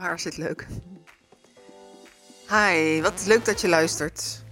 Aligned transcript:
Is 0.00 0.24
het 0.24 0.36
leuk. 0.36 0.66
Hi, 2.48 3.00
wat 3.02 3.26
leuk 3.26 3.44
dat 3.44 3.60
je 3.60 3.68
luistert. 3.68 4.44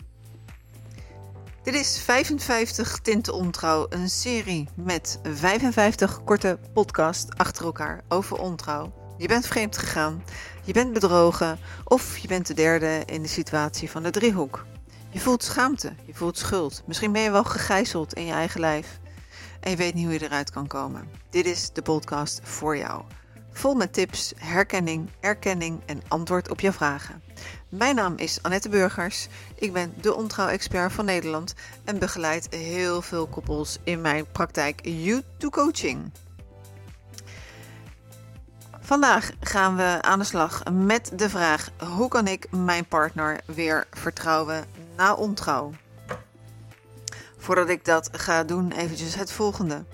Dit 1.62 1.74
is 1.74 1.98
55 1.98 2.98
Tinten 2.98 3.34
Ontrouw, 3.34 3.86
een 3.88 4.10
serie 4.10 4.68
met 4.74 5.20
55 5.22 6.24
korte 6.24 6.59
podcasts 6.72 7.36
achter 7.36 7.64
elkaar 7.64 8.00
over 8.09 8.38
ontrouw. 8.38 8.92
Je 9.18 9.28
bent 9.28 9.46
vreemd 9.46 9.78
gegaan, 9.78 10.24
je 10.64 10.72
bent 10.72 10.92
bedrogen 10.92 11.58
of 11.84 12.18
je 12.18 12.29
bent 12.29 12.46
de 12.46 12.54
derde 12.54 13.02
in 13.06 13.22
de 13.22 13.29
situatie 13.29 13.90
van 13.90 14.02
de 14.02 14.11
driehoek. 14.11 14.66
Je 15.11 15.20
voelt 15.20 15.42
schaamte, 15.42 15.92
je 16.06 16.14
voelt 16.14 16.38
schuld. 16.38 16.83
Misschien 16.86 17.12
ben 17.12 17.22
je 17.22 17.30
wel 17.30 17.45
gegijzeld 17.45 18.14
in 18.14 18.27
je 18.27 18.33
eigen 18.33 18.61
lijf 18.61 18.98
en 19.61 19.70
je 19.70 19.77
weet 19.77 19.95
niet 19.95 20.05
hoe 20.05 20.12
je 20.12 20.22
eruit 20.22 20.50
kan 20.50 20.66
komen. 20.66 21.08
Dit 21.30 21.47
is 21.47 21.70
de 21.72 21.83
podcast 21.83 22.41
voor 22.42 22.77
jou. 22.77 23.02
Vol 23.56 23.74
met 23.74 23.92
tips, 23.92 24.32
herkenning, 24.36 25.10
erkenning 25.20 25.80
en 25.86 26.02
antwoord 26.08 26.50
op 26.50 26.60
je 26.60 26.72
vragen. 26.72 27.22
Mijn 27.68 27.94
naam 27.94 28.16
is 28.16 28.38
Annette 28.42 28.68
Burgers. 28.68 29.28
Ik 29.54 29.72
ben 29.72 29.94
de 30.00 30.14
ontrouw-expert 30.14 30.92
van 30.92 31.04
Nederland 31.04 31.54
en 31.84 31.98
begeleid 31.98 32.54
heel 32.54 33.02
veel 33.02 33.27
koppels 33.27 33.78
in 33.84 34.00
mijn 34.00 34.27
praktijk 34.32 34.80
You-to-Coaching. 34.82 36.12
Vandaag 38.80 39.30
gaan 39.40 39.77
we 39.77 39.98
aan 40.00 40.18
de 40.18 40.24
slag 40.24 40.62
met 40.72 41.12
de 41.14 41.28
vraag: 41.30 41.70
hoe 41.96 42.08
kan 42.08 42.27
ik 42.27 42.50
mijn 42.50 42.86
partner 42.86 43.41
weer 43.44 43.86
vertrouwen 43.91 44.64
na 44.96 45.14
ontrouw? 45.14 45.72
Voordat 47.38 47.68
ik 47.68 47.84
dat 47.84 48.08
ga 48.12 48.44
doen, 48.44 48.72
eventjes 48.72 49.14
het 49.14 49.33
volgende. 49.33 49.84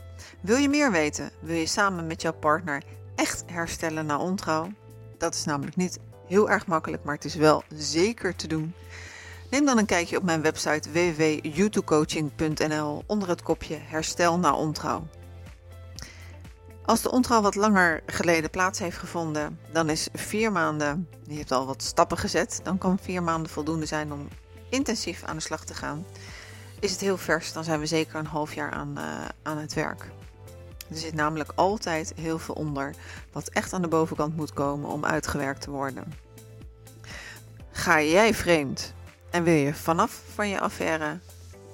Wil 0.41 0.57
je 0.57 0.69
meer 0.69 0.91
weten? 0.91 1.31
Wil 1.41 1.57
je 1.57 1.67
samen 1.67 2.07
met 2.07 2.23
jouw 2.23 2.33
partner 2.33 2.83
echt 3.21 3.43
herstellen 3.47 4.07
na 4.07 4.19
ontrouw? 4.19 4.73
Dat 5.19 5.35
is 5.35 5.45
namelijk 5.45 5.77
niet 5.77 5.99
heel 6.27 6.51
erg 6.51 6.67
makkelijk, 6.67 7.05
maar 7.05 7.15
het 7.15 7.25
is 7.25 7.35
wel 7.35 7.63
zeker 7.75 8.37
te 8.37 8.47
doen. 8.47 8.75
Neem 9.51 9.65
dan 9.65 9.79
een 9.79 9.87
kijkje 9.87 10.17
op 10.17 10.23
mijn 10.23 10.43
website 10.43 10.91
www.youtubecoaching.nl 10.91 13.03
onder 13.07 13.29
het 13.29 13.43
kopje 13.43 13.77
Herstel 13.77 14.39
na 14.39 14.55
ontrouw. 14.55 15.07
Als 16.85 17.03
de 17.03 17.11
ontrouw 17.11 17.41
wat 17.41 17.55
langer 17.55 18.03
geleden 18.07 18.51
plaats 18.51 18.79
heeft 18.79 18.99
gevonden, 18.99 19.59
dan 19.73 19.91
is 19.91 20.09
vier 20.13 20.53
maanden, 20.53 21.09
je 21.27 21.37
hebt 21.37 21.53
al 21.53 21.67
wat 21.67 21.83
stappen 21.83 22.19
gezet, 22.19 22.61
dan 22.63 22.79
kan 22.79 22.99
vier 22.99 23.23
maanden 23.23 23.51
voldoende 23.51 23.87
zijn 23.87 24.13
om 24.13 24.29
intensief 24.69 25.25
aan 25.25 25.37
de 25.37 25.43
slag 25.43 25.65
te 25.65 25.75
gaan. 25.75 26.07
Is 26.79 26.91
het 26.91 27.01
heel 27.01 27.17
vers, 27.17 27.53
dan 27.53 27.65
zijn 27.65 27.81
we 27.81 27.87
zeker 27.87 28.19
een 28.19 28.27
half 28.27 28.55
jaar 28.55 28.71
aan, 28.71 28.95
uh, 28.99 29.25
aan 29.43 29.59
het 29.59 29.75
werk. 29.75 30.11
Er 30.91 30.97
zit 30.97 31.15
namelijk 31.15 31.53
altijd 31.55 32.13
heel 32.17 32.39
veel 32.39 32.55
onder 32.55 32.95
wat 33.33 33.49
echt 33.49 33.73
aan 33.73 33.83
de 33.83 33.89
bovenkant 33.89 34.37
moet 34.37 34.53
komen 34.53 34.91
om 34.91 35.05
uitgewerkt 35.05 35.61
te 35.61 35.71
worden. 35.71 36.13
Ga 37.71 38.03
jij 38.03 38.35
vreemd 38.35 38.95
en 39.31 39.43
wil 39.43 39.55
je 39.55 39.75
vanaf 39.75 40.23
van 40.35 40.49
je 40.49 40.61
affaire? 40.61 41.19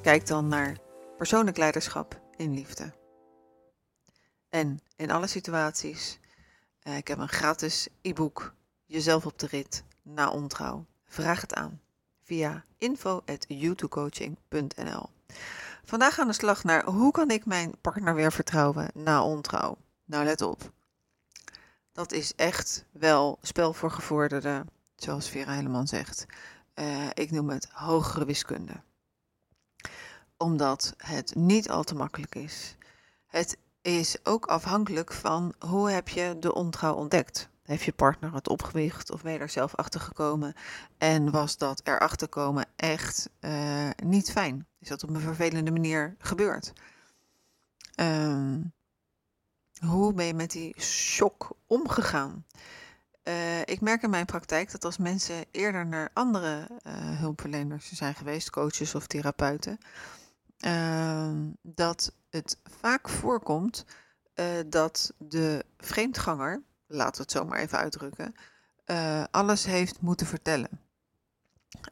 Kijk 0.03 0.27
dan 0.27 0.49
naar 0.49 0.77
persoonlijk 1.17 1.57
leiderschap 1.57 2.21
in 2.37 2.55
liefde. 2.55 2.93
En 4.49 4.81
in 4.97 5.11
alle 5.11 5.27
situaties, 5.27 6.19
uh, 6.83 6.97
ik 6.97 7.09
heb 7.09 7.19
een 7.19 7.29
gratis 7.29 7.89
e-book, 8.03 8.55
Jezelf 8.87 9.27
op 9.27 9.39
de 9.39 9.47
rit, 9.47 9.85
na 10.03 10.31
ontrouw. 10.31 10.85
Vraag 11.07 11.41
het 11.41 11.55
aan 11.55 11.81
via 12.23 12.65
info.youtubecoaching.nl. 12.79 15.09
Vandaag 15.89 16.15
gaan 16.15 16.27
we 16.27 16.33
de 16.33 16.39
slag 16.39 16.65
naar 16.65 16.85
hoe 16.85 17.13
kan 17.13 17.31
ik 17.31 17.47
mijn 17.47 17.81
partner 17.81 18.15
weer 18.15 18.33
vertrouwen 18.33 18.91
na 18.95 19.25
ontrouw. 19.25 19.77
Nou, 20.05 20.25
let 20.25 20.41
op. 20.41 20.73
Dat 21.93 22.13
is 22.13 22.35
echt 22.35 22.85
wel 22.93 23.39
spel 23.43 23.73
voor 23.73 23.91
gevorderden, 23.91 24.69
zoals 24.97 25.29
Vera 25.29 25.53
Helleman 25.55 25.87
zegt. 25.87 26.27
Uh, 26.75 27.07
ik 27.15 27.31
noem 27.31 27.51
het 27.51 27.69
hogere 27.73 28.25
wiskunde. 28.25 28.73
Omdat 30.37 30.95
het 30.97 31.35
niet 31.35 31.71
al 31.71 31.83
te 31.83 31.95
makkelijk 31.95 32.35
is. 32.35 32.77
Het 33.27 33.59
is 33.83 34.17
ook 34.25 34.47
afhankelijk 34.47 35.13
van 35.13 35.55
hoe 35.59 35.91
heb 35.91 36.09
je 36.09 36.37
de 36.41 36.55
ontrouw 36.55 36.95
ontdekt. 36.95 37.49
Heeft 37.67 37.85
je 37.85 37.93
partner 37.93 38.35
het 38.35 38.49
opgewicht 38.49 39.11
of 39.11 39.23
ben 39.23 39.33
je 39.33 39.39
er 39.39 39.49
zelf 39.49 39.75
achter 39.75 40.01
gekomen? 40.01 40.55
En 40.99 41.31
was 41.31 41.57
dat 41.57 41.81
erachter 41.85 42.29
komen 42.29 42.67
echt 42.77 43.31
uh, 43.41 43.91
niet 44.05 44.31
fijn? 44.31 44.67
Is 44.79 44.89
dat 44.89 45.03
op 45.03 45.09
een 45.09 45.21
vervelende 45.21 45.71
manier 45.71 46.15
gebeurd? 46.19 46.73
Um, 48.01 48.73
hoe 49.81 50.13
ben 50.13 50.27
je 50.27 50.35
met 50.35 50.51
die 50.51 50.81
shock 50.81 51.57
omgegaan? 51.67 52.47
Uh, 53.25 53.61
ik 53.61 53.81
merk 53.81 54.03
in 54.03 54.11
mijn 54.11 54.27
praktijk 54.27 54.71
dat 54.71 54.85
als 54.85 54.97
mensen 54.97 55.45
eerder 55.51 55.87
naar 55.87 56.11
andere 56.13 56.69
uh, 56.87 56.93
hulpverleners 57.19 57.93
zijn 57.93 58.15
geweest, 58.15 58.51
coaches 58.51 58.95
of 58.95 59.07
therapeuten, 59.07 59.79
dat 61.63 62.13
het 62.31 62.59
vaak 62.81 63.09
voorkomt 63.09 63.85
dat 64.67 65.13
de 65.19 65.65
vreemdganger 65.79 66.63
laten 66.87 67.17
we 67.17 67.23
het 67.23 67.31
zo 67.31 67.45
maar 67.45 67.59
even 67.59 67.79
uitdrukken, 67.79 68.35
uh, 68.87 69.25
alles 69.31 69.65
heeft 69.65 70.01
moeten 70.01 70.27
vertellen. 70.27 70.81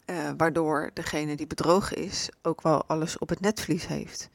Uh, 0.06 0.30
waardoor 0.36 0.90
degene 0.94 1.36
die 1.36 1.46
bedrogen 1.46 1.96
is 1.96 2.28
ook 2.42 2.62
wel 2.62 2.84
alles 2.86 3.18
op 3.18 3.28
het 3.28 3.40
netvlies 3.40 3.86
heeft. 3.86 4.28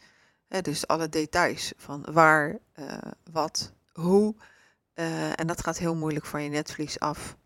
Dus 0.61 0.87
alle 0.87 1.09
details 1.09 1.73
van 1.77 2.05
waar, 2.11 2.57
wat, 3.31 3.71
hoe. 3.93 4.35
en 5.35 5.47
dat 5.47 5.63
gaat 5.63 5.77
heel 5.77 5.95
moeilijk 5.95 6.25
van 6.25 6.43
je 6.43 6.49
netvlies 6.49 6.99
af. 6.99 7.37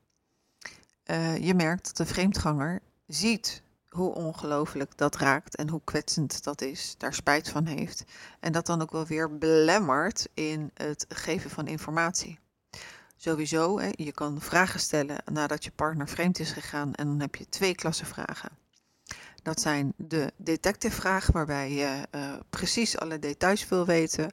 je 1.40 1.54
merkt 1.56 1.86
dat 1.86 2.08
de 2.08 2.14
vreemdganger 2.14 2.82
ziet 3.08 3.64
hoe 3.94 4.14
ongelooflijk 4.14 4.98
dat 4.98 5.16
raakt 5.16 5.56
en 5.56 5.70
hoe 5.70 5.82
kwetsend 5.84 6.44
dat 6.44 6.62
is, 6.62 6.96
daar 6.98 7.14
spijt 7.14 7.50
van 7.50 7.66
heeft. 7.66 8.04
En 8.40 8.52
dat 8.52 8.66
dan 8.66 8.82
ook 8.82 8.92
wel 8.92 9.06
weer 9.06 9.38
belemmert 9.38 10.28
in 10.34 10.72
het 10.74 11.06
geven 11.10 11.50
van 11.50 11.68
informatie. 11.68 12.40
Sowieso, 13.24 13.80
hè, 13.80 13.90
je 13.92 14.12
kan 14.12 14.42
vragen 14.42 14.80
stellen 14.80 15.18
nadat 15.32 15.64
je 15.64 15.72
partner 15.72 16.10
vreemd 16.10 16.40
is 16.40 16.52
gegaan 16.52 16.94
en 16.94 17.08
dan 17.08 17.20
heb 17.20 17.36
je 17.36 17.50
twee 17.50 17.76
klassen 17.76 18.06
vragen. 18.06 18.50
Dat 19.44 19.62
zijn 19.62 19.94
de 19.98 20.34
detective 20.38 20.96
vragen 20.96 21.34
waarbij 21.34 21.72
je 21.72 22.08
uh, 22.12 22.34
precies 22.50 22.98
alle 22.98 23.20
details 23.20 23.70
wil 23.70 23.86
weten. 23.86 24.32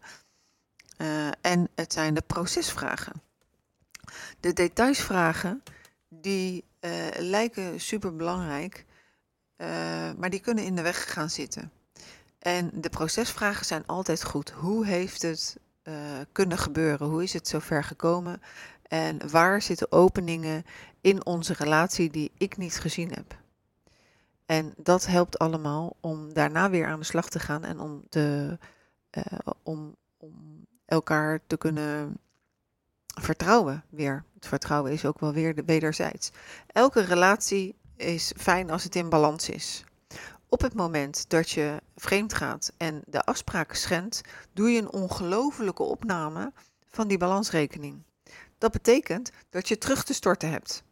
Uh, 0.99 1.29
en 1.41 1.69
het 1.75 1.93
zijn 1.93 2.15
de 2.15 2.23
procesvragen. 2.27 3.23
De 4.41 4.53
detailsvragen 4.53 5.63
die 6.09 6.65
uh, 6.81 6.91
lijken 7.19 7.81
super 7.81 8.17
belangrijk, 8.17 8.85
maar 10.17 10.31
die 10.31 10.41
kunnen 10.41 10.65
in 10.65 10.75
de 10.75 10.83
weg 10.83 11.13
gaan 11.13 11.31
zitten. 11.31 11.73
En 12.39 12.71
de 12.75 12.91
procesvragen 12.91 13.67
zijn 13.67 13.87
altijd 13.87 14.25
goed. 14.25 14.51
Hoe 14.51 14.87
heeft 14.87 15.23
het 15.23 15.57
kunnen 16.33 16.59
gebeuren? 16.59 17.07
Hoe 17.09 17.23
is 17.23 17.33
het 17.33 17.49
zover 17.49 17.85
gekomen? 17.85 18.43
En 18.91 19.31
waar 19.31 19.63
zitten 19.63 19.93
openingen 19.93 20.65
in 21.01 21.27
onze 21.27 21.53
relatie 21.53 22.11
die 22.11 22.33
ik 22.39 22.57
niet 22.57 22.79
gezien 22.79 23.13
heb? 23.13 23.39
En 24.47 24.75
dat 24.77 25.07
helpt 25.07 25.39
allemaal 25.39 25.97
om 26.01 26.33
daarna 26.33 26.71
weer 26.71 26.87
aan 26.87 26.99
de 26.99 27.05
slag 27.05 27.29
te 27.29 27.39
gaan 27.39 27.65
en 27.65 27.81
om, 27.81 28.03
te, 28.09 28.59
uh, 29.11 29.25
om, 29.63 29.97
om 30.17 30.67
elkaar 30.85 31.41
te 31.47 31.57
kunnen 31.57 32.17
vertrouwen 33.21 33.85
weer. 33.89 34.25
Het 34.35 34.47
vertrouwen 34.47 34.93
is 34.93 35.05
ook 35.05 35.21
wel 35.21 35.33
weer 35.33 35.55
de 35.55 35.65
wederzijds. 35.65 36.31
Elke 36.67 37.01
relatie 37.01 37.75
is 37.97 38.33
fijn 38.37 38.71
als 38.71 38.85
het 38.85 38.95
in 38.97 39.09
balans 39.09 39.49
is. 39.49 39.85
Op 40.49 40.61
het 40.61 40.75
moment 40.75 41.29
dat 41.29 41.51
je 41.51 41.83
vreemd 41.97 42.35
gaat 42.35 42.73
en 42.77 43.03
de 43.07 43.25
afspraken 43.25 43.77
schendt, 43.77 44.21
doe 44.53 44.71
je 44.71 44.81
een 44.81 44.93
ongelofelijke 44.93 45.83
opname 45.83 46.53
van 46.87 47.09
die 47.09 47.19
balansrekening. 47.19 48.03
Dat 48.61 48.73
betekent 48.73 49.31
dat 49.51 49.69
je 49.69 49.79
terug 49.79 50.05
te 50.05 50.15
storten 50.15 50.51
hebt. 50.51 50.83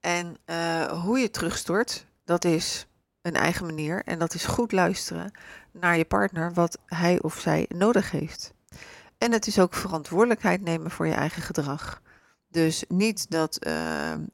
En 0.00 0.36
uh, 0.46 1.02
hoe 1.02 1.18
je 1.18 1.30
terugstort, 1.30 2.06
dat 2.24 2.44
is 2.44 2.86
een 3.22 3.34
eigen 3.34 3.66
manier. 3.66 4.02
En 4.04 4.18
dat 4.18 4.34
is 4.34 4.44
goed 4.44 4.72
luisteren 4.72 5.32
naar 5.72 5.96
je 5.96 6.04
partner, 6.04 6.52
wat 6.52 6.78
hij 6.86 7.22
of 7.22 7.40
zij 7.40 7.66
nodig 7.68 8.10
heeft. 8.10 8.52
En 9.18 9.32
het 9.32 9.46
is 9.46 9.58
ook 9.58 9.74
verantwoordelijkheid 9.74 10.60
nemen 10.60 10.90
voor 10.90 11.06
je 11.06 11.14
eigen 11.14 11.42
gedrag. 11.42 12.02
Dus 12.48 12.84
niet 12.88 13.30
dat 13.30 13.66
uh, 13.66 13.72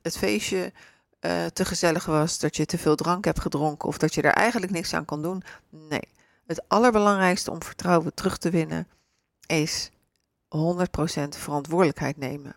het 0.02 0.18
feestje 0.18 0.72
uh, 1.20 1.44
te 1.46 1.64
gezellig 1.64 2.06
was, 2.06 2.38
dat 2.38 2.56
je 2.56 2.66
te 2.66 2.78
veel 2.78 2.96
drank 2.96 3.24
hebt 3.24 3.40
gedronken 3.40 3.88
of 3.88 3.98
dat 3.98 4.14
je 4.14 4.22
er 4.22 4.32
eigenlijk 4.32 4.72
niks 4.72 4.94
aan 4.94 5.04
kan 5.04 5.22
doen. 5.22 5.42
Nee, 5.70 6.08
het 6.46 6.68
allerbelangrijkste 6.68 7.50
om 7.50 7.62
vertrouwen 7.62 8.14
terug 8.14 8.38
te 8.38 8.50
winnen 8.50 8.88
is 9.46 9.90
100% 10.56 11.28
verantwoordelijkheid 11.28 12.16
nemen. 12.16 12.56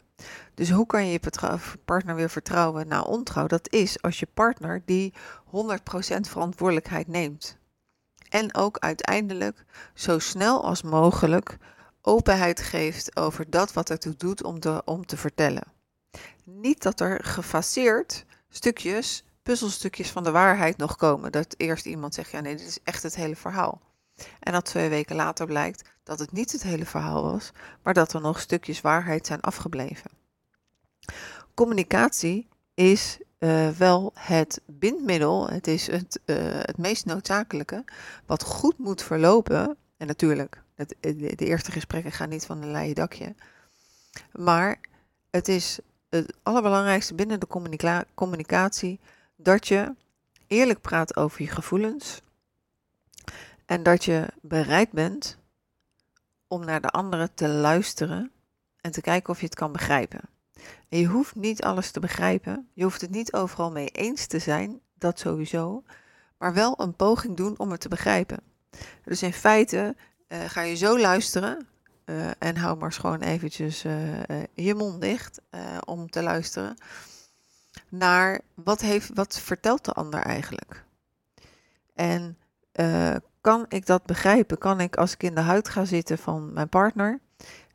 Dus 0.53 0.69
hoe 0.69 0.85
kan 0.85 1.05
je 1.05 1.11
je 1.11 1.49
partner 1.85 2.15
weer 2.15 2.29
vertrouwen 2.29 2.87
na 2.87 3.01
ontrouw? 3.01 3.47
Dat 3.47 3.71
is 3.73 4.01
als 4.01 4.19
je 4.19 4.27
partner 4.33 4.81
die 4.85 5.13
100% 5.45 5.49
verantwoordelijkheid 6.19 7.07
neemt. 7.07 7.57
En 8.29 8.55
ook 8.55 8.77
uiteindelijk 8.77 9.65
zo 9.93 10.19
snel 10.19 10.63
als 10.63 10.81
mogelijk 10.81 11.57
openheid 12.01 12.61
geeft 12.61 13.15
over 13.15 13.49
dat 13.49 13.73
wat 13.73 13.89
ertoe 13.89 14.15
doet 14.15 14.43
om 14.43 14.59
te, 14.59 14.81
om 14.85 15.05
te 15.05 15.17
vertellen. 15.17 15.63
Niet 16.43 16.83
dat 16.83 16.99
er 16.99 17.23
gefaseerd 17.23 18.25
stukjes, 18.49 19.23
puzzelstukjes 19.43 20.09
van 20.09 20.23
de 20.23 20.31
waarheid 20.31 20.77
nog 20.77 20.95
komen. 20.95 21.31
Dat 21.31 21.53
eerst 21.57 21.85
iemand 21.85 22.13
zegt, 22.13 22.31
ja 22.31 22.39
nee, 22.39 22.55
dit 22.55 22.67
is 22.67 22.79
echt 22.83 23.03
het 23.03 23.15
hele 23.15 23.35
verhaal. 23.35 23.81
En 24.39 24.53
dat 24.53 24.65
twee 24.65 24.89
weken 24.89 25.15
later 25.15 25.45
blijkt 25.45 25.89
dat 26.03 26.19
het 26.19 26.31
niet 26.31 26.51
het 26.51 26.63
hele 26.63 26.85
verhaal 26.85 27.23
was, 27.23 27.51
maar 27.83 27.93
dat 27.93 28.13
er 28.13 28.21
nog 28.21 28.39
stukjes 28.39 28.81
waarheid 28.81 29.27
zijn 29.27 29.41
afgebleven. 29.41 30.11
Communicatie 31.53 32.47
is 32.73 33.19
uh, 33.39 33.69
wel 33.69 34.11
het 34.15 34.61
bindmiddel, 34.65 35.49
het 35.49 35.67
is 35.67 35.87
het, 35.87 36.19
uh, 36.25 36.35
het 36.41 36.77
meest 36.77 37.05
noodzakelijke, 37.05 37.83
wat 38.25 38.43
goed 38.43 38.77
moet 38.77 39.03
verlopen. 39.03 39.77
En 39.97 40.07
natuurlijk, 40.07 40.63
het, 40.75 40.95
de, 40.99 41.35
eerste 41.35 41.71
gesprekken 41.71 42.11
gaan 42.11 42.29
niet 42.29 42.45
van 42.45 42.61
een 42.61 42.71
leien 42.71 42.95
dakje. 42.95 43.35
Maar 44.31 44.79
het 45.29 45.47
is 45.47 45.79
het 46.09 46.33
allerbelangrijkste 46.43 47.15
binnen 47.15 47.39
de 47.39 47.47
communica 47.47 48.03
communicatie 48.13 48.99
dat 49.35 49.67
je 49.67 49.95
eerlijk 50.47 50.81
praat 50.81 51.15
over 51.15 51.41
je 51.41 51.47
gevoelens. 51.47 52.21
En 53.69 53.83
dat 53.83 54.05
je 54.05 54.27
bereid 54.41 54.91
bent 54.91 55.37
om 56.47 56.65
naar 56.65 56.81
de 56.81 56.89
andere 56.89 57.33
te 57.33 57.47
luisteren 57.47 58.31
en 58.81 58.91
te 58.91 59.01
kijken 59.01 59.29
of 59.29 59.39
je 59.39 59.45
het 59.45 59.55
kan 59.55 59.71
begrijpen. 59.71 60.21
En 60.89 60.99
je 60.99 61.05
hoeft 61.05 61.35
niet 61.35 61.63
alles 61.63 61.91
te 61.91 61.99
begrijpen, 61.99 62.69
je 62.73 62.83
hoeft 62.83 63.01
het 63.01 63.09
niet 63.09 63.33
overal 63.33 63.71
mee 63.71 63.87
eens 63.87 64.25
te 64.25 64.39
zijn, 64.39 64.79
dat 64.93 65.19
sowieso, 65.19 65.83
maar 66.37 66.53
wel 66.53 66.81
een 66.81 66.95
poging 66.95 67.37
doen 67.37 67.59
om 67.59 67.71
het 67.71 67.81
te 67.81 67.89
begrijpen. 67.89 68.39
Dus 69.03 69.23
in 69.23 69.33
feite 69.33 69.95
uh, 70.27 70.39
ga 70.45 70.61
je 70.61 70.75
zo 70.75 70.99
luisteren 70.99 71.67
uh, 72.05 72.29
en 72.39 72.57
hou 72.57 72.77
maar 72.77 72.93
gewoon 72.93 73.21
eventjes 73.21 73.85
uh, 73.85 74.19
je 74.53 74.75
mond 74.75 75.01
dicht 75.01 75.41
om 75.85 76.09
te 76.09 76.21
luisteren 76.21 76.75
naar 77.89 78.41
wat, 78.53 78.81
heeft, 78.81 79.09
wat 79.13 79.39
vertelt 79.39 79.85
de 79.85 79.93
ander 79.93 80.21
eigenlijk. 80.21 80.85
En 81.93 82.37
kan 83.41 83.65
ik 83.69 83.85
dat 83.85 84.05
begrijpen? 84.05 84.57
Kan 84.57 84.79
ik 84.79 84.95
als 84.97 85.13
ik 85.13 85.23
in 85.23 85.35
de 85.35 85.41
huid 85.41 85.69
ga 85.69 85.85
zitten 85.85 86.17
van 86.17 86.53
mijn 86.53 86.69
partner 86.69 87.19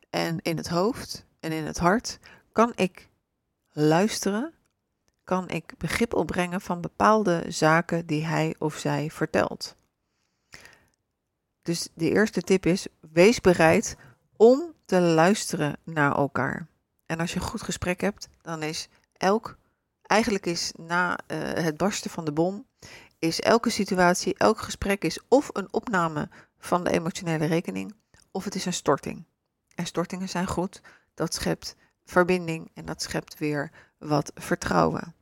en 0.09 0.39
in 0.41 0.57
het 0.57 0.67
hoofd 0.67 1.25
en 1.39 1.51
in 1.51 1.65
het 1.65 1.77
hart, 1.77 2.19
kan 2.51 2.71
ik 2.75 3.09
luisteren? 3.71 4.53
Kan 5.23 5.49
ik 5.49 5.73
begrip 5.77 6.13
opbrengen 6.13 6.61
van 6.61 6.81
bepaalde 6.81 7.43
zaken 7.47 8.05
die 8.05 8.25
hij 8.25 8.55
of 8.59 8.77
zij 8.77 9.09
vertelt? 9.09 9.75
Dus 11.61 11.87
de 11.93 12.09
eerste 12.09 12.41
tip 12.41 12.65
is: 12.65 12.87
wees 13.11 13.41
bereid 13.41 13.95
om 14.35 14.73
te 14.85 14.99
luisteren 14.99 15.77
naar 15.83 16.15
elkaar. 16.15 16.67
En 17.05 17.19
als 17.19 17.33
je 17.33 17.39
een 17.39 17.45
goed 17.45 17.61
gesprek 17.61 18.01
hebt, 18.01 18.27
dan 18.41 18.63
is 18.63 18.89
elk, 19.13 19.57
eigenlijk 20.01 20.45
is 20.45 20.71
na 20.77 21.19
uh, 21.27 21.37
het 21.37 21.77
barsten 21.77 22.11
van 22.11 22.25
de 22.25 22.31
bom, 22.31 22.65
is 23.19 23.39
elke 23.39 23.69
situatie, 23.69 24.37
elk 24.37 24.59
gesprek 24.59 25.03
is 25.03 25.19
of 25.27 25.49
een 25.53 25.73
opname 25.73 26.29
van 26.57 26.83
de 26.83 26.91
emotionele 26.91 27.45
rekening, 27.45 27.95
of 28.31 28.43
het 28.43 28.55
is 28.55 28.65
een 28.65 28.73
storting. 28.73 29.25
En 29.75 29.85
stortingen 29.85 30.29
zijn 30.29 30.47
goed, 30.47 30.81
dat 31.13 31.33
schept 31.33 31.75
verbinding 32.05 32.71
en 32.73 32.85
dat 32.85 33.01
schept 33.01 33.37
weer 33.37 33.71
wat 33.97 34.31
vertrouwen. 34.35 35.15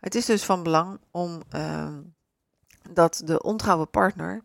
Het 0.00 0.14
is 0.14 0.24
dus 0.24 0.44
van 0.44 0.62
belang 0.62 1.00
om 1.10 1.42
uh, 1.54 1.98
dat 2.90 3.22
de 3.24 3.42
ontrouwe 3.42 3.86
partner 3.86 4.42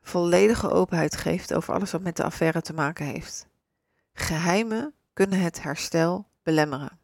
volledige 0.00 0.70
openheid 0.70 1.16
geeft 1.16 1.54
over 1.54 1.74
alles 1.74 1.90
wat 1.90 2.02
met 2.02 2.16
de 2.16 2.24
affaire 2.24 2.60
te 2.60 2.72
maken 2.72 3.06
heeft. 3.06 3.46
Geheimen 4.12 4.94
kunnen 5.12 5.40
het 5.40 5.62
herstel 5.62 6.28
belemmeren. 6.42 6.98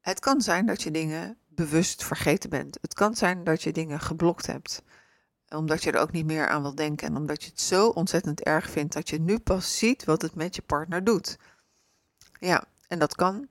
Het 0.00 0.20
kan 0.20 0.40
zijn 0.40 0.66
dat 0.66 0.82
je 0.82 0.90
dingen 0.90 1.38
bewust 1.56 2.04
vergeten 2.04 2.50
bent. 2.50 2.78
Het 2.80 2.94
kan 2.94 3.14
zijn 3.14 3.44
dat 3.44 3.62
je 3.62 3.72
dingen 3.72 4.00
geblokt 4.00 4.46
hebt, 4.46 4.82
omdat 5.48 5.82
je 5.82 5.92
er 5.92 6.00
ook 6.00 6.12
niet 6.12 6.26
meer 6.26 6.48
aan 6.48 6.62
wil 6.62 6.74
denken 6.74 7.08
en 7.08 7.16
omdat 7.16 7.42
je 7.42 7.50
het 7.50 7.60
zo 7.60 7.88
ontzettend 7.88 8.42
erg 8.42 8.70
vindt 8.70 8.94
dat 8.94 9.08
je 9.08 9.20
nu 9.20 9.38
pas 9.38 9.78
ziet 9.78 10.04
wat 10.04 10.22
het 10.22 10.34
met 10.34 10.56
je 10.56 10.62
partner 10.62 11.04
doet. 11.04 11.38
Ja, 12.40 12.64
en 12.88 12.98
dat 12.98 13.14
kan. 13.14 13.48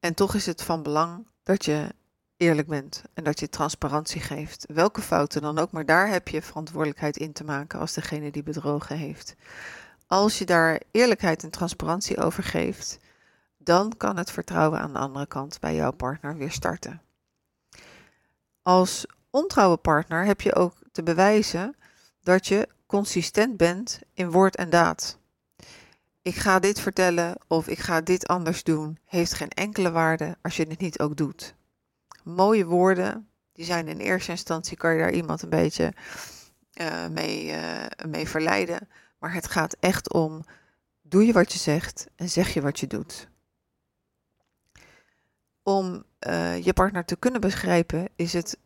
En 0.00 0.14
toch 0.14 0.34
is 0.34 0.46
het 0.46 0.62
van 0.62 0.82
belang 0.82 1.26
dat 1.42 1.64
je 1.64 1.94
eerlijk 2.36 2.68
bent 2.68 3.02
en 3.14 3.24
dat 3.24 3.40
je 3.40 3.48
transparantie 3.48 4.20
geeft. 4.20 4.64
Welke 4.68 5.00
fouten 5.00 5.42
dan 5.42 5.58
ook, 5.58 5.70
maar 5.70 5.86
daar 5.86 6.08
heb 6.08 6.28
je 6.28 6.42
verantwoordelijkheid 6.42 7.16
in 7.16 7.32
te 7.32 7.44
maken 7.44 7.78
als 7.78 7.92
degene 7.92 8.30
die 8.30 8.42
bedrogen 8.42 8.96
heeft. 8.96 9.34
Als 10.06 10.38
je 10.38 10.44
daar 10.44 10.80
eerlijkheid 10.90 11.42
en 11.42 11.50
transparantie 11.50 12.18
over 12.18 12.42
geeft, 12.42 12.98
dan 13.64 13.96
kan 13.96 14.16
het 14.16 14.30
vertrouwen 14.30 14.80
aan 14.80 14.92
de 14.92 14.98
andere 14.98 15.26
kant 15.26 15.60
bij 15.60 15.74
jouw 15.74 15.92
partner 15.92 16.36
weer 16.36 16.50
starten. 16.50 17.02
Als 18.62 19.06
ontrouwe 19.30 19.76
partner 19.76 20.24
heb 20.24 20.40
je 20.40 20.54
ook 20.54 20.74
te 20.92 21.02
bewijzen 21.02 21.76
dat 22.22 22.46
je 22.46 22.68
consistent 22.86 23.56
bent 23.56 24.00
in 24.14 24.30
woord 24.30 24.56
en 24.56 24.70
daad. 24.70 25.18
Ik 26.22 26.34
ga 26.34 26.58
dit 26.58 26.80
vertellen 26.80 27.34
of 27.46 27.68
ik 27.68 27.78
ga 27.78 28.00
dit 28.00 28.26
anders 28.26 28.62
doen, 28.62 28.98
heeft 29.04 29.34
geen 29.34 29.50
enkele 29.50 29.90
waarde 29.90 30.36
als 30.42 30.56
je 30.56 30.64
het 30.68 30.78
niet 30.78 31.00
ook 31.00 31.16
doet 31.16 31.54
mooie 32.22 32.66
woorden. 32.66 33.28
Die 33.52 33.64
zijn 33.64 33.88
in 33.88 33.98
eerste 33.98 34.30
instantie, 34.30 34.76
kan 34.76 34.92
je 34.92 34.98
daar 34.98 35.12
iemand 35.12 35.42
een 35.42 35.48
beetje 35.48 35.92
uh, 36.80 37.06
mee, 37.06 37.46
uh, 37.46 37.84
mee 38.08 38.28
verleiden. 38.28 38.88
Maar 39.18 39.34
het 39.34 39.48
gaat 39.48 39.76
echt 39.80 40.12
om, 40.12 40.44
doe 41.02 41.26
je 41.26 41.32
wat 41.32 41.52
je 41.52 41.58
zegt 41.58 42.06
en 42.16 42.28
zeg 42.28 42.54
je 42.54 42.60
wat 42.60 42.80
je 42.80 42.86
doet. 42.86 43.28
Om 45.62 46.04
uh, 46.26 46.64
je 46.64 46.72
partner 46.72 47.04
te 47.04 47.16
kunnen 47.16 47.40
begrijpen, 47.40 48.08
is 48.16 48.32
het, 48.32 48.58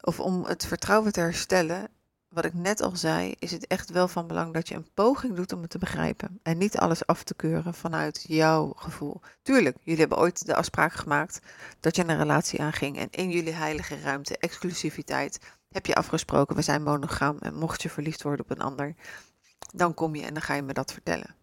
of 0.00 0.20
om 0.20 0.44
het 0.44 0.66
vertrouwen 0.66 1.12
te 1.12 1.20
herstellen, 1.20 1.88
wat 2.30 2.44
ik 2.44 2.54
net 2.54 2.80
al 2.80 2.96
zei, 2.96 3.34
is 3.38 3.50
het 3.50 3.66
echt 3.66 3.90
wel 3.90 4.08
van 4.08 4.26
belang 4.26 4.54
dat 4.54 4.68
je 4.68 4.74
een 4.74 4.92
poging 4.94 5.34
doet 5.36 5.52
om 5.52 5.60
het 5.60 5.70
te 5.70 5.78
begrijpen. 5.78 6.40
En 6.42 6.58
niet 6.58 6.78
alles 6.78 7.06
af 7.06 7.22
te 7.22 7.34
keuren 7.34 7.74
vanuit 7.74 8.24
jouw 8.28 8.72
gevoel. 8.76 9.20
Tuurlijk, 9.42 9.76
jullie 9.82 10.00
hebben 10.00 10.18
ooit 10.18 10.46
de 10.46 10.54
afspraak 10.54 10.92
gemaakt 10.92 11.40
dat 11.80 11.96
je 11.96 12.08
een 12.08 12.18
relatie 12.18 12.60
aanging. 12.60 12.98
En 12.98 13.08
in 13.10 13.30
jullie 13.30 13.52
heilige 13.52 14.00
ruimte, 14.00 14.38
exclusiviteit, 14.38 15.40
heb 15.68 15.86
je 15.86 15.94
afgesproken, 15.94 16.56
we 16.56 16.62
zijn 16.62 16.82
monogaam. 16.82 17.38
En 17.38 17.54
mocht 17.54 17.82
je 17.82 17.90
verliefd 17.90 18.22
worden 18.22 18.44
op 18.44 18.50
een 18.50 18.64
ander, 18.64 18.94
dan 19.74 19.94
kom 19.94 20.14
je 20.14 20.22
en 20.22 20.34
dan 20.34 20.42
ga 20.42 20.54
je 20.54 20.62
me 20.62 20.72
dat 20.72 20.92
vertellen. 20.92 21.34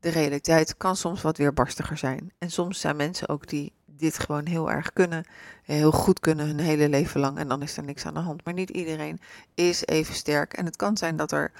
De 0.00 0.08
realiteit 0.08 0.76
kan 0.76 0.96
soms 0.96 1.22
wat 1.22 1.36
weerbarstiger 1.36 1.96
zijn. 1.96 2.32
En 2.38 2.50
soms 2.50 2.80
zijn 2.80 2.96
mensen 2.96 3.28
ook 3.28 3.48
die 3.48 3.72
dit 3.98 4.18
gewoon 4.18 4.46
heel 4.46 4.70
erg 4.70 4.92
kunnen, 4.92 5.24
heel 5.62 5.92
goed 5.92 6.20
kunnen 6.20 6.46
hun 6.46 6.58
hele 6.58 6.88
leven 6.88 7.20
lang 7.20 7.38
en 7.38 7.48
dan 7.48 7.62
is 7.62 7.76
er 7.76 7.84
niks 7.84 8.06
aan 8.06 8.14
de 8.14 8.20
hand. 8.20 8.44
Maar 8.44 8.54
niet 8.54 8.70
iedereen 8.70 9.20
is 9.54 9.86
even 9.86 10.14
sterk 10.14 10.52
en 10.52 10.64
het 10.64 10.76
kan 10.76 10.96
zijn 10.96 11.16
dat 11.16 11.32
er, 11.32 11.52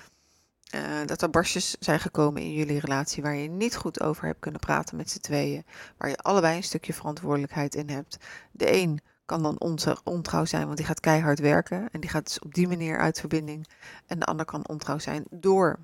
uh, 0.75 0.81
dat 1.07 1.23
er 1.23 1.31
barstjes 1.31 1.77
zijn 1.81 2.01
gekomen 2.01 2.43
in 2.43 2.53
jullie 2.53 2.81
relatie 2.81 3.23
waar 3.23 3.35
je 3.35 3.49
niet 3.49 3.77
goed 3.77 4.01
over 4.01 4.27
hebt 4.27 4.41
kunnen 4.41 4.61
praten 4.61 4.97
met 4.97 5.11
z'n 5.11 5.19
tweeën, 5.19 5.65
waar 5.97 6.09
je 6.09 6.17
allebei 6.17 6.57
een 6.57 6.63
stukje 6.63 6.95
verantwoordelijkheid 6.95 7.75
in 7.75 7.89
hebt. 7.91 8.17
De 8.53 8.73
een 8.73 9.01
kan 9.25 9.43
dan 9.43 9.83
ontrouw 10.05 10.45
zijn, 10.45 10.65
want 10.65 10.77
die 10.77 10.87
gaat 10.87 11.01
keihard 11.01 11.39
werken 11.39 11.89
en 11.93 12.01
die 12.01 12.11
gaat 12.11 12.25
dus 12.25 12.39
op 12.39 12.55
die 12.55 12.69
manier 12.69 12.99
uit 12.99 13.21
verbinding. 13.21 13.67
En 14.07 14.19
de 14.19 14.25
ander 14.25 14.45
kan 14.47 14.69
ontrouw 14.69 14.99
zijn 14.99 15.25
door 15.31 15.79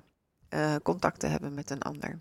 uh, 0.49 0.75
contact 0.83 1.19
te 1.19 1.27
hebben 1.27 1.53
met 1.53 1.69
een 1.69 1.81
ander. 1.81 2.19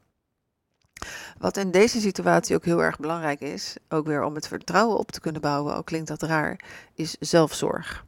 Wat 1.39 1.57
in 1.57 1.71
deze 1.71 2.01
situatie 2.01 2.57
ook 2.57 2.65
heel 2.65 2.83
erg 2.83 2.99
belangrijk 2.99 3.41
is, 3.41 3.77
ook 3.89 4.07
weer 4.07 4.23
om 4.23 4.35
het 4.35 4.49
vertrouwen 4.49 4.99
op 4.99 5.11
te 5.11 5.21
kunnen 5.21 5.41
bouwen, 5.41 5.77
ook 5.77 5.87
klinkt 5.87 6.09
dat 6.09 6.23
raar, 6.23 6.61
is 6.95 7.17
zelfzorg. 7.21 8.05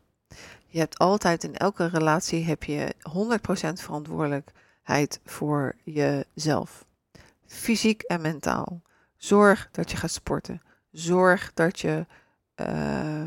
Je 0.67 0.79
hebt 0.79 0.99
altijd 0.99 1.45
in 1.45 1.57
elke 1.57 1.87
relatie 1.87 2.45
heb 2.45 2.65
je 2.65 2.95
100% 3.11 3.73
verantwoordelijkheid 3.73 5.21
voor 5.25 5.75
jezelf. 5.85 6.85
Fysiek 7.47 8.03
en 8.03 8.21
mentaal. 8.21 8.83
Zorg 9.17 9.69
dat 9.73 9.91
je 9.91 9.97
gaat 9.97 10.11
sporten. 10.11 10.63
Zorg 10.91 11.51
dat 11.55 11.81
je 11.81 12.07
uh, 12.57 13.21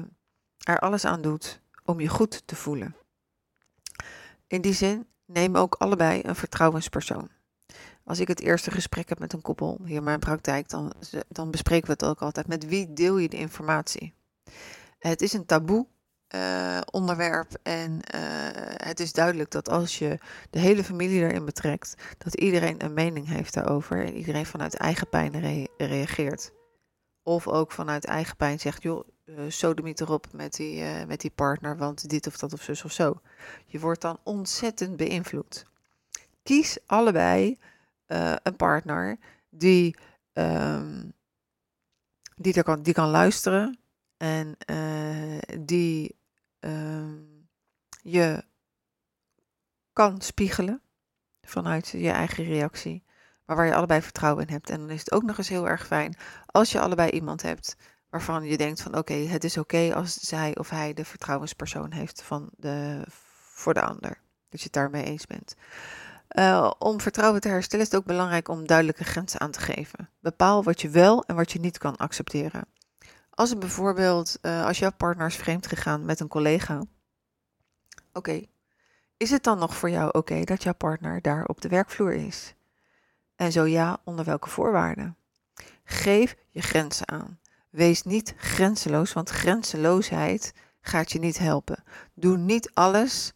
er 0.63 0.79
alles 0.79 1.05
aan 1.05 1.21
doet 1.21 1.61
om 1.85 1.99
je 1.99 2.07
goed 2.07 2.47
te 2.47 2.55
voelen. 2.55 2.95
In 4.47 4.61
die 4.61 4.73
zin 4.73 5.07
neem 5.25 5.55
ook 5.55 5.75
allebei 5.75 6.21
een 6.23 6.35
vertrouwenspersoon. 6.35 7.29
Als 8.09 8.19
ik 8.19 8.27
het 8.27 8.41
eerste 8.41 8.71
gesprek 8.71 9.09
heb 9.09 9.19
met 9.19 9.33
een 9.33 9.41
koppel 9.41 9.79
hier 9.85 9.95
in 9.95 10.03
mijn 10.03 10.19
praktijk, 10.19 10.69
dan, 10.69 10.93
dan 11.27 11.51
bespreken 11.51 11.85
we 11.85 11.91
het 11.91 12.05
ook 12.05 12.21
altijd. 12.21 12.47
Met 12.47 12.65
wie 12.65 12.93
deel 12.93 13.17
je 13.17 13.29
de 13.29 13.37
informatie? 13.37 14.13
Het 14.99 15.21
is 15.21 15.33
een 15.33 15.45
taboe 15.45 15.87
uh, 16.35 16.79
onderwerp 16.91 17.57
en 17.63 17.91
uh, 17.91 18.19
het 18.75 18.99
is 18.99 19.13
duidelijk 19.13 19.51
dat 19.51 19.69
als 19.69 19.99
je 19.99 20.17
de 20.49 20.59
hele 20.59 20.83
familie 20.83 21.21
erin 21.21 21.45
betrekt, 21.45 21.93
dat 22.17 22.33
iedereen 22.33 22.83
een 22.83 22.93
mening 22.93 23.27
heeft 23.27 23.53
daarover 23.53 24.05
en 24.05 24.15
iedereen 24.15 24.45
vanuit 24.45 24.75
eigen 24.75 25.09
pijn 25.09 25.39
re 25.39 25.67
reageert. 25.77 26.51
Of 27.23 27.47
ook 27.47 27.71
vanuit 27.71 28.05
eigen 28.05 28.35
pijn 28.35 28.59
zegt, 28.59 28.83
joh, 28.83 29.07
uh, 29.25 29.35
sodemiet 29.47 30.01
erop 30.01 30.27
met 30.31 30.53
die, 30.53 30.83
met 31.07 31.21
die 31.21 31.31
partner, 31.35 31.77
want 31.77 32.09
dit 32.09 32.27
of 32.27 32.37
dat 32.37 32.53
of 32.53 32.61
zus 32.61 32.83
of 32.83 32.91
zo. 32.91 33.21
Je 33.65 33.79
wordt 33.79 34.01
dan 34.01 34.19
ontzettend 34.23 34.97
beïnvloed. 34.97 35.65
Kies 36.43 36.77
allebei 36.85 37.57
eh, 38.09 38.35
een 38.43 38.55
partner 38.55 39.17
die, 39.49 39.95
ehm, 40.33 41.09
die, 42.35 42.63
kan, 42.63 42.81
die 42.81 42.93
kan 42.93 43.09
luisteren 43.09 43.79
en 44.17 44.55
eh, 44.57 45.59
die 45.59 46.19
ehm, 46.59 47.17
je 48.01 48.43
kan 49.93 50.21
spiegelen 50.21 50.81
vanuit 51.41 51.87
je 51.87 52.09
eigen 52.09 52.43
reactie, 52.43 53.03
maar 53.45 53.55
waar 53.55 53.65
je 53.65 53.75
allebei 53.75 54.01
vertrouwen 54.01 54.45
in 54.45 54.53
hebt. 54.53 54.69
En 54.69 54.79
dan 54.79 54.89
is 54.89 54.99
het 54.99 55.11
ook 55.11 55.23
nog 55.23 55.37
eens 55.37 55.49
heel 55.49 55.67
erg 55.67 55.87
fijn 55.87 56.17
als 56.45 56.71
je 56.71 56.79
allebei 56.79 57.09
iemand 57.09 57.41
hebt 57.41 57.75
waarvan 58.09 58.43
je 58.43 58.57
denkt 58.57 58.81
van 58.81 58.97
oké, 58.97 59.13
het 59.13 59.43
is 59.43 59.57
oké 59.57 59.93
als 59.95 60.13
zij 60.13 60.57
of 60.57 60.69
hij 60.69 60.93
de 60.93 61.05
vertrouwenspersoon 61.05 61.91
heeft 61.91 62.21
van 62.21 62.49
de, 62.57 63.03
voor 63.53 63.73
de 63.73 63.81
ander. 63.81 64.21
Dat 64.49 64.59
je 64.59 64.65
het 64.65 64.73
daarmee 64.73 65.03
eens 65.03 65.25
bent. 65.25 65.55
Uh, 66.37 66.71
om 66.79 67.01
vertrouwen 67.01 67.41
te 67.41 67.47
herstellen 67.47 67.85
is 67.85 67.91
het 67.91 68.01
ook 68.01 68.07
belangrijk 68.07 68.47
om 68.47 68.67
duidelijke 68.67 69.03
grenzen 69.03 69.39
aan 69.39 69.51
te 69.51 69.59
geven. 69.59 70.09
Bepaal 70.19 70.63
wat 70.63 70.81
je 70.81 70.89
wel 70.89 71.23
en 71.23 71.35
wat 71.35 71.51
je 71.51 71.59
niet 71.59 71.77
kan 71.77 71.95
accepteren. 71.95 72.65
Als 73.29 73.49
het 73.49 73.59
bijvoorbeeld, 73.59 74.37
uh, 74.41 74.65
als 74.65 74.79
jouw 74.79 74.91
partner 74.91 75.27
is 75.27 75.35
vreemd 75.35 75.67
gegaan 75.67 76.05
met 76.05 76.19
een 76.19 76.27
collega, 76.27 76.83
oké, 78.13 78.41
is 79.17 79.29
het 79.29 79.43
dan 79.43 79.59
nog 79.59 79.75
voor 79.75 79.89
jou 79.89 80.09
oké 80.11 80.43
dat 80.43 80.63
jouw 80.63 80.73
partner 80.73 81.21
daar 81.21 81.45
op 81.45 81.61
de 81.61 81.67
werkvloer 81.67 82.13
is? 82.13 82.53
En 83.35 83.51
zo 83.51 83.65
ja, 83.65 83.97
onder 84.03 84.25
welke 84.25 84.49
voorwaarden? 84.49 85.17
Geef 85.83 86.35
je 86.49 86.61
grenzen 86.61 87.07
aan. 87.07 87.39
Wees 87.69 88.03
niet 88.03 88.33
grenzeloos, 88.37 89.13
want 89.13 89.29
grenzeloosheid 89.29 90.53
gaat 90.81 91.11
je 91.11 91.19
niet 91.19 91.37
helpen. 91.37 91.83
Doe 92.13 92.37
niet 92.37 92.71
alles 92.73 93.33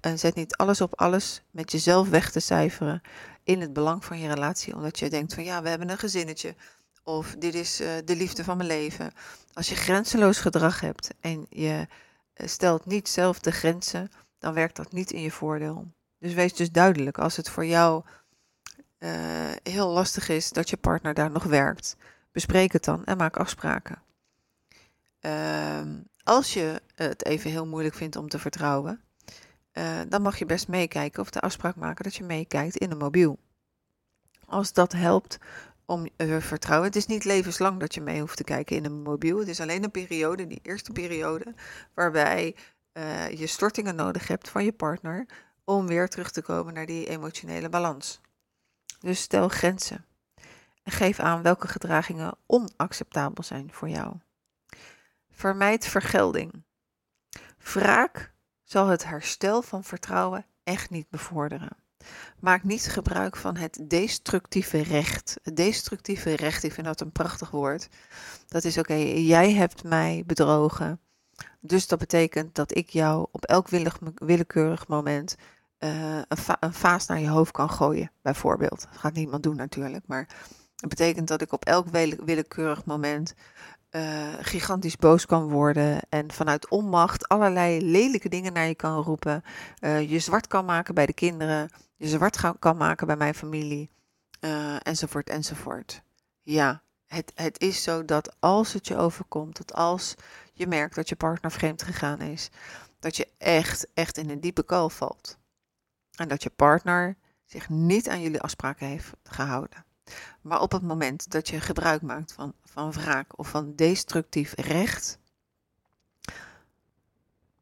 en 0.00 0.18
zet 0.18 0.34
niet 0.34 0.56
alles 0.56 0.80
op 0.80 1.00
alles 1.00 1.42
met 1.50 1.72
jezelf 1.72 2.08
weg 2.08 2.30
te 2.30 2.40
cijferen 2.40 3.00
in 3.44 3.60
het 3.60 3.72
belang 3.72 4.04
van 4.04 4.18
je 4.18 4.28
relatie, 4.28 4.74
omdat 4.74 4.98
je 4.98 5.10
denkt 5.10 5.34
van 5.34 5.44
ja, 5.44 5.62
we 5.62 5.68
hebben 5.68 5.90
een 5.90 5.98
gezinnetje 5.98 6.54
of 7.02 7.34
dit 7.38 7.54
is 7.54 7.80
uh, 7.80 7.88
de 8.04 8.16
liefde 8.16 8.44
van 8.44 8.56
mijn 8.56 8.68
leven. 8.68 9.12
Als 9.52 9.68
je 9.68 9.74
grenzeloos 9.74 10.38
gedrag 10.38 10.80
hebt 10.80 11.10
en 11.20 11.46
je 11.48 11.86
uh, 12.34 12.46
stelt 12.46 12.86
niet 12.86 13.08
zelf 13.08 13.40
de 13.40 13.52
grenzen, 13.52 14.10
dan 14.38 14.54
werkt 14.54 14.76
dat 14.76 14.92
niet 14.92 15.12
in 15.12 15.20
je 15.20 15.30
voordeel. 15.30 15.92
Dus 16.18 16.34
wees 16.34 16.54
dus 16.54 16.70
duidelijk 16.70 17.18
als 17.18 17.36
het 17.36 17.48
voor 17.48 17.66
jou 17.66 18.04
heel 19.62 19.88
lastig 19.88 20.28
is 20.28 20.50
dat 20.50 20.70
je 20.70 20.76
partner 20.76 21.14
daar 21.14 21.30
nog 21.30 21.44
werkt 21.44 21.96
Bespreek 22.36 22.72
het 22.72 22.84
dan 22.84 23.04
en 23.04 23.16
maak 23.16 23.36
afspraken. 23.36 24.02
Ehm, 25.20 26.00
als 26.22 26.54
je 26.54 26.82
het 26.94 27.24
even 27.24 27.50
heel 27.50 27.66
moeilijk 27.66 27.94
vindt 27.94 28.16
om 28.16 28.28
te 28.28 28.38
vertrouwen, 28.38 29.00
uh, 29.78 30.00
dan 30.08 30.22
mag 30.22 30.38
je 30.38 30.46
best 30.46 30.68
meekijken 30.68 31.22
of 31.22 31.30
de 31.30 31.40
afspraak 31.40 31.76
maken 31.76 32.04
dat 32.04 32.14
je 32.14 32.24
meekijkt 32.24 32.76
in 32.76 32.90
een 32.90 32.98
mobiel. 32.98 33.38
Als 34.46 34.72
dat 34.72 34.92
helpt 34.92 35.38
om 35.86 36.08
uh, 36.16 36.40
vertrouwen. 36.40 36.88
Het 36.88 36.96
is 36.96 37.06
niet 37.06 37.24
levenslang 37.24 37.80
dat 37.80 37.94
je 37.94 38.00
mee 38.00 38.20
hoeft 38.20 38.36
te 38.36 38.44
kijken 38.44 38.76
in 38.76 38.84
een 38.84 39.02
mobiel. 39.02 39.38
Het 39.38 39.48
is 39.48 39.60
alleen 39.60 39.84
een 39.84 39.90
periode, 39.90 40.46
die 40.46 40.60
eerste 40.62 40.92
periode, 40.92 41.54
waarbij 41.94 42.56
uh, 42.92 43.30
je 43.30 43.46
stortingen 43.46 43.94
nodig 43.94 44.28
hebt 44.28 44.48
van 44.48 44.64
je 44.64 44.72
partner 44.72 45.26
om 45.64 45.86
weer 45.86 46.08
terug 46.08 46.30
te 46.30 46.42
komen 46.42 46.74
naar 46.74 46.86
die 46.86 47.08
emotionele 47.08 47.68
balans. 47.68 48.20
Dus 49.00 49.20
stel 49.20 49.48
grenzen 49.48 50.04
en 50.82 50.92
geef 50.92 51.18
aan 51.18 51.42
welke 51.42 51.68
gedragingen 51.68 52.36
onacceptabel 52.46 53.44
zijn 53.44 53.72
voor 53.72 53.88
jou. 53.88 54.14
Vermijd 55.30 55.86
vergelding. 55.86 56.64
Wraak 57.58 58.34
zal 58.66 58.86
het 58.86 59.04
herstel 59.04 59.62
van 59.62 59.84
vertrouwen 59.84 60.46
echt 60.64 60.90
niet 60.90 61.10
bevorderen. 61.10 61.76
Maak 62.40 62.62
niet 62.62 62.86
gebruik 62.86 63.36
van 63.36 63.56
het 63.56 63.84
destructieve 63.88 64.82
recht. 64.82 65.36
Het 65.42 65.56
destructieve 65.56 66.36
recht, 66.36 66.62
ik 66.62 66.72
vind 66.72 66.86
dat 66.86 67.00
een 67.00 67.12
prachtig 67.12 67.50
woord. 67.50 67.88
Dat 68.48 68.64
is 68.64 68.78
oké, 68.78 68.94
jij 68.94 69.52
hebt 69.52 69.84
mij 69.84 70.22
bedrogen. 70.26 71.00
Dus 71.60 71.86
dat 71.86 71.98
betekent 71.98 72.54
dat 72.54 72.76
ik 72.76 72.88
jou 72.88 73.26
op 73.30 73.44
elk 73.44 73.68
willekeurig 74.14 74.88
moment 74.88 75.36
uh, 75.78 76.16
een, 76.16 76.38
een 76.60 76.72
vaas 76.72 77.06
naar 77.06 77.20
je 77.20 77.28
hoofd 77.28 77.52
kan 77.52 77.70
gooien, 77.70 78.10
bijvoorbeeld. 78.22 78.80
Dat 78.80 79.00
gaat 79.00 79.14
niemand 79.14 79.42
doen 79.42 79.56
natuurlijk, 79.56 80.04
maar 80.06 80.26
dat 80.76 80.88
betekent 80.88 81.28
dat 81.28 81.40
ik 81.40 81.52
op 81.52 81.64
elk 81.64 81.88
willekeurig 82.24 82.84
moment 82.84 83.34
uh, 83.96 84.34
gigantisch 84.40 84.96
boos 84.96 85.26
kan 85.26 85.48
worden 85.48 86.00
en 86.08 86.32
vanuit 86.32 86.68
onmacht 86.68 87.28
allerlei 87.28 87.90
lelijke 87.90 88.28
dingen 88.28 88.52
naar 88.52 88.66
je 88.66 88.74
kan 88.74 89.02
roepen. 89.02 89.42
Uh, 89.80 90.10
je 90.10 90.18
zwart 90.18 90.46
kan 90.46 90.64
maken 90.64 90.94
bij 90.94 91.06
de 91.06 91.12
kinderen, 91.12 91.70
je 91.96 92.08
zwart 92.08 92.40
kan 92.58 92.76
maken 92.76 93.06
bij 93.06 93.16
mijn 93.16 93.34
familie, 93.34 93.90
uh, 94.40 94.76
enzovoort, 94.82 95.28
enzovoort. 95.30 96.02
Ja, 96.42 96.82
het, 97.06 97.32
het 97.34 97.60
is 97.60 97.82
zo 97.82 98.04
dat 98.04 98.36
als 98.40 98.72
het 98.72 98.86
je 98.86 98.96
overkomt, 98.96 99.56
dat 99.56 99.74
als 99.74 100.14
je 100.52 100.66
merkt 100.66 100.94
dat 100.94 101.08
je 101.08 101.16
partner 101.16 101.52
vreemd 101.52 101.82
gegaan 101.82 102.20
is, 102.20 102.50
dat 103.00 103.16
je 103.16 103.28
echt, 103.38 103.86
echt 103.94 104.18
in 104.18 104.30
een 104.30 104.40
diepe 104.40 104.64
kou 104.64 104.90
valt. 104.90 105.38
En 106.16 106.28
dat 106.28 106.42
je 106.42 106.50
partner 106.50 107.16
zich 107.44 107.68
niet 107.68 108.08
aan 108.08 108.20
jullie 108.20 108.40
afspraken 108.40 108.86
heeft 108.86 109.12
gehouden. 109.22 109.85
Maar 110.40 110.60
op 110.60 110.72
het 110.72 110.82
moment 110.82 111.30
dat 111.30 111.48
je 111.48 111.60
gebruik 111.60 112.02
maakt 112.02 112.32
van, 112.32 112.54
van 112.64 112.92
wraak 112.92 113.38
of 113.38 113.48
van 113.48 113.74
destructief 113.74 114.54
recht, 114.54 115.18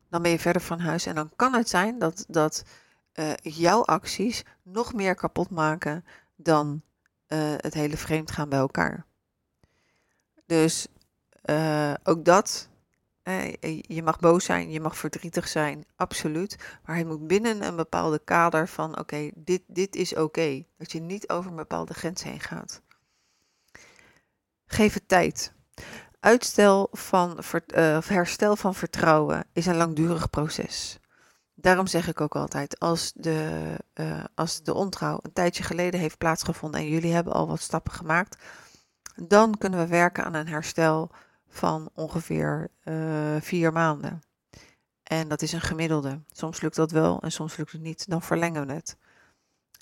dan 0.09 0.23
ben 0.23 0.31
je 0.31 0.39
verder 0.39 0.63
van 0.63 0.81
huis. 0.81 1.07
En 1.07 1.15
dan 1.15 1.31
kan 1.37 1.55
het 1.55 1.69
zijn 1.69 1.99
dat, 1.99 2.25
dat 2.29 2.65
uh, 3.15 3.33
jouw 3.43 3.85
acties 3.85 4.45
nog 4.63 4.93
meer 4.93 5.15
kapot 5.15 5.51
maken 5.51 6.05
dan 6.37 6.83
uh, 7.29 7.55
het 7.57 7.75
hele 7.75 7.97
vreemdgaan 7.97 8.49
bij 8.49 8.59
elkaar. 8.59 9.07
Dus 10.47 10.87
uh, 11.45 11.95
ook 12.03 12.25
dat 12.25 12.69
je 13.81 14.03
mag 14.05 14.19
boos 14.21 14.45
zijn, 14.45 14.71
je 14.71 14.81
mag 14.81 14.97
verdrietig 14.97 15.49
zijn, 15.49 15.85
absoluut. 15.97 16.57
Maar 16.85 16.97
het 16.97 17.07
moet 17.07 17.27
binnen 17.27 17.65
een 17.65 17.77
bepaalde 17.77 18.21
kader 18.25 18.69
van: 18.69 18.99
oké, 18.99 19.31
dit, 19.35 19.63
dit 19.67 19.97
is 19.97 20.15
oké. 20.15 20.65
Dat 20.77 20.93
je 20.93 21.01
niet 21.01 21.29
over 21.29 21.51
een 21.51 21.57
bepaalde 21.57 21.95
grens 21.95 22.23
heen 22.23 22.41
gaat. 22.41 22.83
Geef 24.67 24.95
het 24.95 25.09
tijd. 25.09 25.53
Uitstel 26.21 26.89
van 26.93 27.39
uh, 27.77 27.99
herstel 28.01 28.57
van 28.57 28.75
vertrouwen 28.75 29.47
is 29.53 29.67
een 29.67 29.77
langdurig 29.77 30.31
proces. 30.31 30.99
Daarom 31.55 31.87
zeg 31.87 32.09
ik 32.09 32.21
ook 32.21 32.37
altijd: 32.37 32.79
als 32.79 33.13
de, 33.15 33.61
uh, 33.95 34.25
als 34.35 34.63
de 34.63 34.75
ontrouw 34.75 35.19
een 35.23 35.33
tijdje 35.33 35.63
geleden 35.63 36.01
heeft 36.01 36.19
plaatsgevonden 36.19 36.81
en 36.81 36.89
jullie 36.89 37.13
hebben 37.13 37.33
al 37.33 37.47
wat 37.47 37.61
stappen 37.61 37.93
gemaakt, 37.93 38.43
dan 39.15 39.59
kunnen 39.59 39.79
we 39.79 39.87
werken 39.87 40.25
aan 40.25 40.35
een 40.35 40.49
herstel 40.49 41.11
van 41.57 41.91
ongeveer 41.95 42.71
uh, 42.85 43.37
vier 43.41 43.73
maanden. 43.73 44.23
En 45.03 45.29
dat 45.29 45.43
is 45.43 45.53
een 45.53 45.61
gemiddelde. 45.61 46.21
Soms 46.31 46.61
lukt 46.61 46.77
dat 46.77 46.91
wel 46.91 47.21
en 47.21 47.33
soms 47.33 47.57
lukt 47.57 47.73
het 47.73 47.81
niet. 47.81 48.09
Dan 48.09 48.23
verlengen 48.23 48.67
we 48.67 48.73
het. 48.73 48.97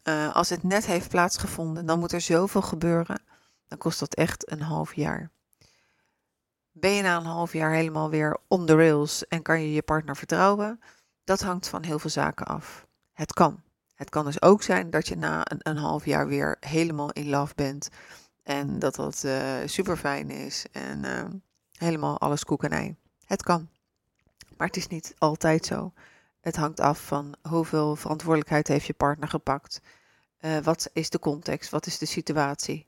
Uh, 0.09 0.35
als 0.35 0.49
het 0.49 0.63
net 0.63 0.87
heeft 0.87 1.09
plaatsgevonden, 1.09 1.87
dan 1.87 1.99
moet 1.99 2.13
er 2.13 2.21
zoveel 2.21 2.63
gebeuren. 2.63 3.23
Dan 3.69 3.79
kost 3.79 3.99
dat 3.99 4.15
echt 4.15 4.51
een 4.51 4.63
half 4.63 4.95
jaar. 4.95 5.31
Ben 6.73 6.91
je 6.91 7.03
na 7.03 7.17
een 7.17 7.25
half 7.25 7.53
jaar 7.53 7.73
helemaal 7.73 8.11
weer 8.11 8.39
on 8.49 8.67
the 8.67 8.77
rails 8.77 9.27
en 9.27 9.43
kan 9.43 9.61
je 9.61 9.73
je 9.73 9.83
partner 9.83 10.17
vertrouwen? 10.17 10.81
Dat 11.25 11.41
hangt 11.41 11.69
van 11.69 11.83
heel 11.83 11.99
veel 11.99 12.11
zaken 12.11 12.47
af. 12.47 12.87
Het 13.13 13.33
kan. 13.33 13.63
Het 13.95 14.11
kan 14.11 14.25
dus 14.25 14.43
ook 14.43 14.63
zijn 14.63 14.91
dat 14.91 15.09
je 15.09 15.17
na 15.17 15.43
een, 15.47 15.77
half 15.77 16.05
jaar 16.05 16.27
weer 16.27 16.57
helemaal 16.61 17.11
in 17.13 17.29
love 17.29 17.55
bent. 17.55 17.89
En 18.43 18.79
dat 18.79 18.95
dat 18.95 19.23
uh, 19.27 19.57
super 19.65 19.97
fijn 19.97 20.31
is. 20.31 20.67
En 20.73 21.05
helemaal 21.83 22.21
alles 22.21 22.45
koek 22.45 22.65
en 22.65 22.71
ei. 22.71 22.97
Het 23.27 23.43
kan. 23.43 23.69
Maar 24.57 24.67
het 24.67 24.77
is 24.77 24.87
niet 24.87 25.15
altijd 25.19 25.67
zo. 25.67 25.93
Het 26.41 26.57
hangt 26.57 26.81
af 26.81 27.07
van 27.07 27.35
hoeveel 27.49 27.97
verantwoordelijkheid 27.97 28.69
heeft 28.69 28.87
je 28.87 28.93
partner 28.93 29.29
gepakt. 29.29 29.81
Uh, 30.41 30.59
wat 30.59 30.91
is 30.93 31.11
de 31.11 31.19
context? 31.19 31.71
Wat 31.71 31.87
is 31.87 31.99
de 31.99 32.07
situatie? 32.07 32.87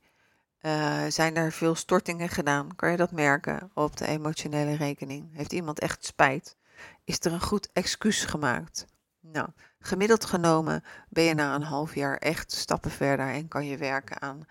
Uh, 0.60 1.04
zijn 1.08 1.36
er 1.36 1.52
veel 1.52 1.74
stortingen 1.74 2.28
gedaan? 2.28 2.76
Kan 2.76 2.90
je 2.90 2.96
dat 2.96 3.12
merken 3.12 3.70
op 3.74 3.96
de 3.96 4.06
emotionele 4.06 4.76
rekening? 4.76 5.36
Heeft 5.36 5.52
iemand 5.52 5.78
echt 5.78 6.04
spijt? 6.04 6.56
Is 7.04 7.18
er 7.20 7.32
een 7.32 7.40
goed 7.40 7.68
excuus 7.72 8.24
gemaakt? 8.24 8.86
Nou, 9.20 9.48
gemiddeld 9.78 10.24
genomen 10.24 10.84
ben 11.08 11.24
je 11.24 11.34
na 11.34 11.54
een 11.54 11.62
half 11.62 11.94
jaar 11.94 12.16
echt 12.16 12.52
stappen 12.52 12.90
verder 12.90 13.28
en 13.28 13.48
kan 13.48 13.66
je 13.66 13.76
werken 13.76 14.22
aan 14.22 14.46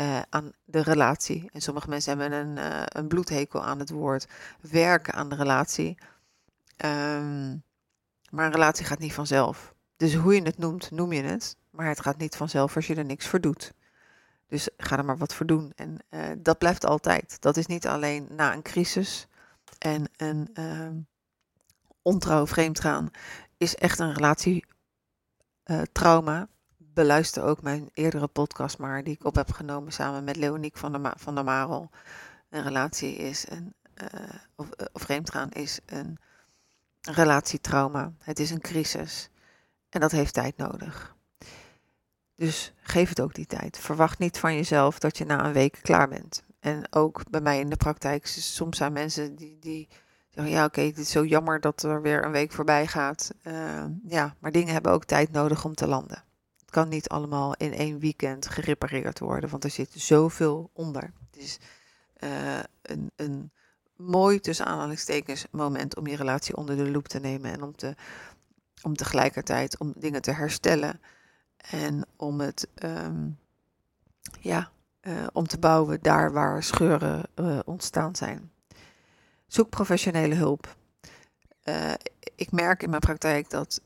uh, 0.00 0.20
aan 0.28 0.52
de 0.64 0.82
relatie. 0.82 1.50
En 1.52 1.60
sommige 1.60 1.88
mensen 1.88 2.18
hebben 2.18 2.38
een, 2.38 2.56
uh, 2.56 2.82
een 2.86 3.08
bloedhekel 3.08 3.64
aan 3.64 3.78
het 3.78 3.90
woord 3.90 4.26
werken 4.60 5.14
aan 5.14 5.28
de 5.28 5.36
relatie. 5.36 5.98
Um, 6.84 7.62
maar 8.30 8.46
een 8.46 8.52
relatie 8.52 8.86
gaat 8.86 8.98
niet 8.98 9.14
vanzelf. 9.14 9.74
Dus 9.96 10.14
hoe 10.14 10.34
je 10.34 10.42
het 10.42 10.58
noemt, 10.58 10.90
noem 10.90 11.12
je 11.12 11.22
het. 11.22 11.56
Maar 11.70 11.86
het 11.86 12.00
gaat 12.00 12.18
niet 12.18 12.36
vanzelf 12.36 12.76
als 12.76 12.86
je 12.86 12.94
er 12.94 13.04
niks 13.04 13.26
voor 13.26 13.40
doet. 13.40 13.72
Dus 14.46 14.68
ga 14.76 14.98
er 14.98 15.04
maar 15.04 15.16
wat 15.16 15.34
voor 15.34 15.46
doen. 15.46 15.72
En 15.76 15.98
uh, 16.10 16.26
dat 16.38 16.58
blijft 16.58 16.84
altijd. 16.84 17.40
Dat 17.40 17.56
is 17.56 17.66
niet 17.66 17.86
alleen 17.86 18.28
na 18.30 18.52
een 18.52 18.62
crisis 18.62 19.26
en 19.78 20.10
een 20.16 20.48
uh, 20.54 20.88
ontrouw 22.02 22.46
vreemdgaan. 22.46 23.10
Is 23.56 23.74
echt 23.74 23.98
een 23.98 24.14
relatietrauma 24.14 26.48
beluister 26.98 27.42
ook 27.42 27.62
mijn 27.62 27.90
eerdere 27.92 28.26
podcast 28.26 28.78
maar, 28.78 29.04
die 29.04 29.14
ik 29.14 29.24
op 29.24 29.34
heb 29.34 29.52
genomen 29.52 29.92
samen 29.92 30.24
met 30.24 30.36
Leoniek 30.36 30.76
van 30.76 30.92
der, 30.92 31.12
van 31.16 31.44
Marel. 31.44 31.90
Een 32.50 32.62
relatie 32.62 33.16
is 33.16 33.46
een, 33.48 33.74
uh, 34.02 34.08
of, 34.56 34.68
of 34.92 35.02
vreemdgaan 35.02 35.50
is 35.50 35.80
een 35.86 36.18
relatietrauma. 37.00 38.12
Het 38.18 38.38
is 38.38 38.50
een 38.50 38.60
crisis. 38.60 39.30
En 39.88 40.00
dat 40.00 40.10
heeft 40.10 40.34
tijd 40.34 40.56
nodig. 40.56 41.16
Dus 42.34 42.72
geef 42.80 43.08
het 43.08 43.20
ook 43.20 43.34
die 43.34 43.46
tijd. 43.46 43.78
Verwacht 43.78 44.18
niet 44.18 44.38
van 44.38 44.54
jezelf 44.54 44.98
dat 44.98 45.18
je 45.18 45.24
na 45.24 45.44
een 45.44 45.52
week 45.52 45.78
klaar 45.82 46.08
bent. 46.08 46.42
En 46.60 46.86
ook 46.90 47.30
bij 47.30 47.40
mij 47.40 47.58
in 47.58 47.70
de 47.70 47.76
praktijk, 47.76 48.26
soms 48.26 48.76
zijn 48.76 48.92
mensen 48.92 49.36
die, 49.36 49.58
die 49.60 49.88
zeggen, 50.28 50.52
ja 50.52 50.64
oké, 50.64 50.80
het 50.80 50.98
is 50.98 51.10
zo 51.10 51.24
jammer 51.24 51.60
dat 51.60 51.82
er 51.82 52.02
weer 52.02 52.24
een 52.24 52.32
week 52.32 52.52
voorbij 52.52 52.86
gaat. 52.86 53.30
Uh, 53.42 53.84
ja, 54.04 54.34
maar 54.38 54.52
dingen 54.52 54.72
hebben 54.72 54.92
ook 54.92 55.04
tijd 55.04 55.32
nodig 55.32 55.64
om 55.64 55.74
te 55.74 55.86
landen. 55.86 56.26
Het 56.68 56.76
kan 56.76 56.88
niet 56.88 57.08
allemaal 57.08 57.54
in 57.54 57.72
één 57.72 57.98
weekend 57.98 58.48
gerepareerd 58.48 59.18
worden, 59.18 59.50
want 59.50 59.64
er 59.64 59.70
zit 59.70 59.90
zoveel 59.94 60.70
onder. 60.72 61.12
Het 61.30 61.42
is 61.42 61.58
uh, 62.18 62.58
een, 62.82 63.10
een 63.16 63.52
mooi, 63.96 64.40
tussen 64.40 64.66
aanhalingstekens, 64.66 65.46
moment 65.50 65.96
om 65.96 66.06
je 66.06 66.16
relatie 66.16 66.56
onder 66.56 66.76
de 66.76 66.90
loep 66.90 67.08
te 67.08 67.18
nemen 67.18 67.52
en 67.52 67.62
om, 67.62 67.76
te, 67.76 67.94
om 68.82 68.94
tegelijkertijd 68.96 69.78
om 69.78 69.92
dingen 69.96 70.22
te 70.22 70.30
herstellen 70.30 71.00
en 71.56 72.06
om 72.16 72.40
het, 72.40 72.68
um, 72.84 73.38
ja, 74.40 74.70
uh, 75.02 75.26
om 75.32 75.46
te 75.46 75.58
bouwen 75.58 75.98
daar 76.02 76.32
waar 76.32 76.62
scheuren 76.62 77.22
uh, 77.34 77.58
ontstaan 77.64 78.16
zijn. 78.16 78.52
Zoek 79.46 79.70
professionele 79.70 80.34
hulp. 80.34 80.76
Ik 82.34 82.52
merk 82.52 82.82
in 82.82 82.90
mijn 82.90 83.00
praktijk 83.00 83.50
dat 83.50 83.82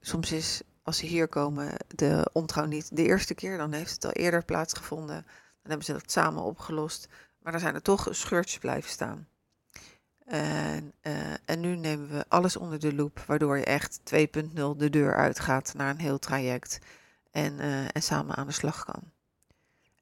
soms 0.00 0.32
is, 0.32 0.62
als 0.88 0.96
ze 0.98 1.06
hier 1.06 1.28
komen, 1.28 1.72
de 1.86 2.30
ontrouw 2.32 2.64
niet 2.64 2.96
de 2.96 3.02
eerste 3.02 3.34
keer. 3.34 3.58
Dan 3.58 3.72
heeft 3.72 3.92
het 3.92 4.04
al 4.04 4.10
eerder 4.10 4.44
plaatsgevonden. 4.44 5.22
Dan 5.62 5.70
hebben 5.70 5.84
ze 5.84 5.92
dat 5.92 6.10
samen 6.10 6.42
opgelost. 6.42 7.08
Maar 7.38 7.52
dan 7.52 7.60
zijn 7.60 7.74
er 7.74 7.82
toch 7.82 8.08
scheurtjes 8.10 8.58
blijven 8.58 8.90
staan. 8.90 9.28
En, 10.24 10.92
en 11.44 11.60
nu 11.60 11.76
nemen 11.76 12.08
we 12.08 12.24
alles 12.28 12.56
onder 12.56 12.78
de 12.78 12.94
loep, 12.94 13.18
waardoor 13.26 13.58
je 13.58 13.64
echt 13.64 14.00
2.0 14.14 14.52
de 14.76 14.90
deur 14.90 15.14
uitgaat 15.14 15.74
naar 15.76 15.90
een 15.90 16.00
heel 16.00 16.18
traject. 16.18 16.78
En, 17.30 17.58
en 17.92 18.02
samen 18.02 18.36
aan 18.36 18.46
de 18.46 18.52
slag 18.52 18.84
kan. 18.84 19.02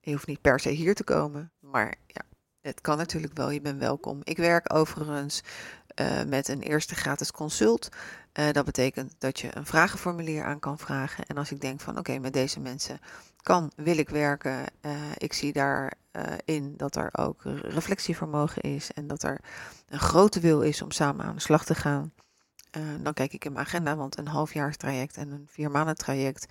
Je 0.00 0.12
hoeft 0.12 0.26
niet 0.26 0.40
per 0.40 0.60
se 0.60 0.68
hier 0.68 0.94
te 0.94 1.04
komen, 1.04 1.52
maar 1.60 1.94
ja, 2.06 2.22
het 2.60 2.80
kan 2.80 2.96
natuurlijk 2.96 3.36
wel. 3.36 3.50
Je 3.50 3.60
bent 3.60 3.80
welkom. 3.80 4.20
Ik 4.24 4.36
werk 4.36 4.74
overigens 4.74 5.42
uh, 6.00 6.22
met 6.24 6.48
een 6.48 6.60
eerste 6.60 6.94
gratis 6.94 7.30
consult. 7.30 7.88
Uh, 8.38 8.52
dat 8.52 8.64
betekent 8.64 9.14
dat 9.18 9.40
je 9.40 9.56
een 9.56 9.66
vragenformulier 9.66 10.44
aan 10.44 10.58
kan 10.58 10.78
vragen. 10.78 11.26
En 11.26 11.36
als 11.36 11.50
ik 11.50 11.60
denk 11.60 11.80
van 11.80 11.98
oké, 11.98 12.18
met 12.18 12.32
deze 12.32 12.60
mensen 12.60 12.98
kan, 13.42 13.72
wil 13.76 13.98
ik 13.98 14.08
werken. 14.08 14.64
Uh, 14.82 14.92
ik 15.16 15.32
zie 15.32 15.52
daarin 15.52 16.74
dat 16.76 16.96
er 16.96 17.08
ook 17.12 17.42
reflectievermogen 17.62 18.62
is 18.62 18.92
en 18.92 19.06
dat 19.06 19.22
er 19.22 19.40
een 19.88 19.98
grote 19.98 20.40
wil 20.40 20.60
is 20.60 20.82
om 20.82 20.90
samen 20.90 21.24
aan 21.24 21.34
de 21.34 21.40
slag 21.40 21.64
te 21.64 21.74
gaan. 21.74 22.12
dan 23.00 23.14
kijk 23.14 23.32
ik 23.32 23.44
in 23.44 23.52
mijn 23.52 23.66
agenda, 23.66 23.96
want 23.96 24.18
een 24.18 24.28
halfjaarstraject 24.28 25.16
en 25.16 25.30
een 25.30 25.46
vier 25.50 25.70
maanden 25.70 25.96
traject 25.96 26.46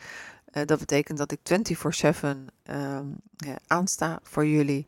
uh, 0.55 0.65
dat 0.65 0.79
betekent 0.79 1.17
dat 1.17 1.31
ik 1.31 1.39
24/7 1.39 2.27
um, 2.63 3.15
ja, 3.37 3.57
aansta 3.67 4.19
voor 4.23 4.45
jullie. 4.45 4.87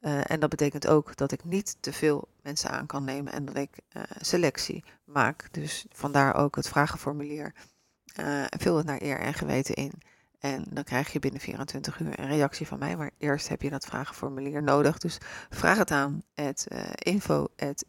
Uh, 0.00 0.30
en 0.30 0.40
dat 0.40 0.50
betekent 0.50 0.86
ook 0.86 1.16
dat 1.16 1.32
ik 1.32 1.44
niet 1.44 1.76
te 1.80 1.92
veel 1.92 2.28
mensen 2.46 2.70
aan 2.70 2.86
kan 2.86 3.04
nemen 3.04 3.32
en 3.32 3.44
dat 3.44 3.56
ik 3.56 3.78
uh, 3.96 4.02
selectie 4.20 4.84
maak. 5.04 5.48
Dus 5.50 5.86
vandaar 5.90 6.34
ook 6.34 6.56
het 6.56 6.68
vragenformulier. 6.68 7.54
vul 8.58 8.76
het 8.76 8.86
naar 8.86 9.02
eer 9.02 9.20
en 9.20 9.34
geweten 9.34 9.74
in. 9.74 9.92
En 10.38 10.64
dan 10.70 10.84
krijg 10.84 11.12
je 11.12 11.18
binnen 11.18 11.40
24 11.40 12.00
uur 12.00 12.18
een 12.18 12.26
reactie 12.28 12.66
van 12.66 12.78
mij. 12.78 12.96
Maar 12.96 13.10
eerst 13.18 13.48
heb 13.48 13.62
je 13.62 13.70
dat 13.70 13.84
vragenformulier 13.84 14.62
nodig. 14.62 14.98
Dus 14.98 15.18
vraag 15.50 15.78
het 15.78 15.90
aan 15.90 16.22
at 16.34 16.66
info 16.98 17.48
at. 17.56 17.84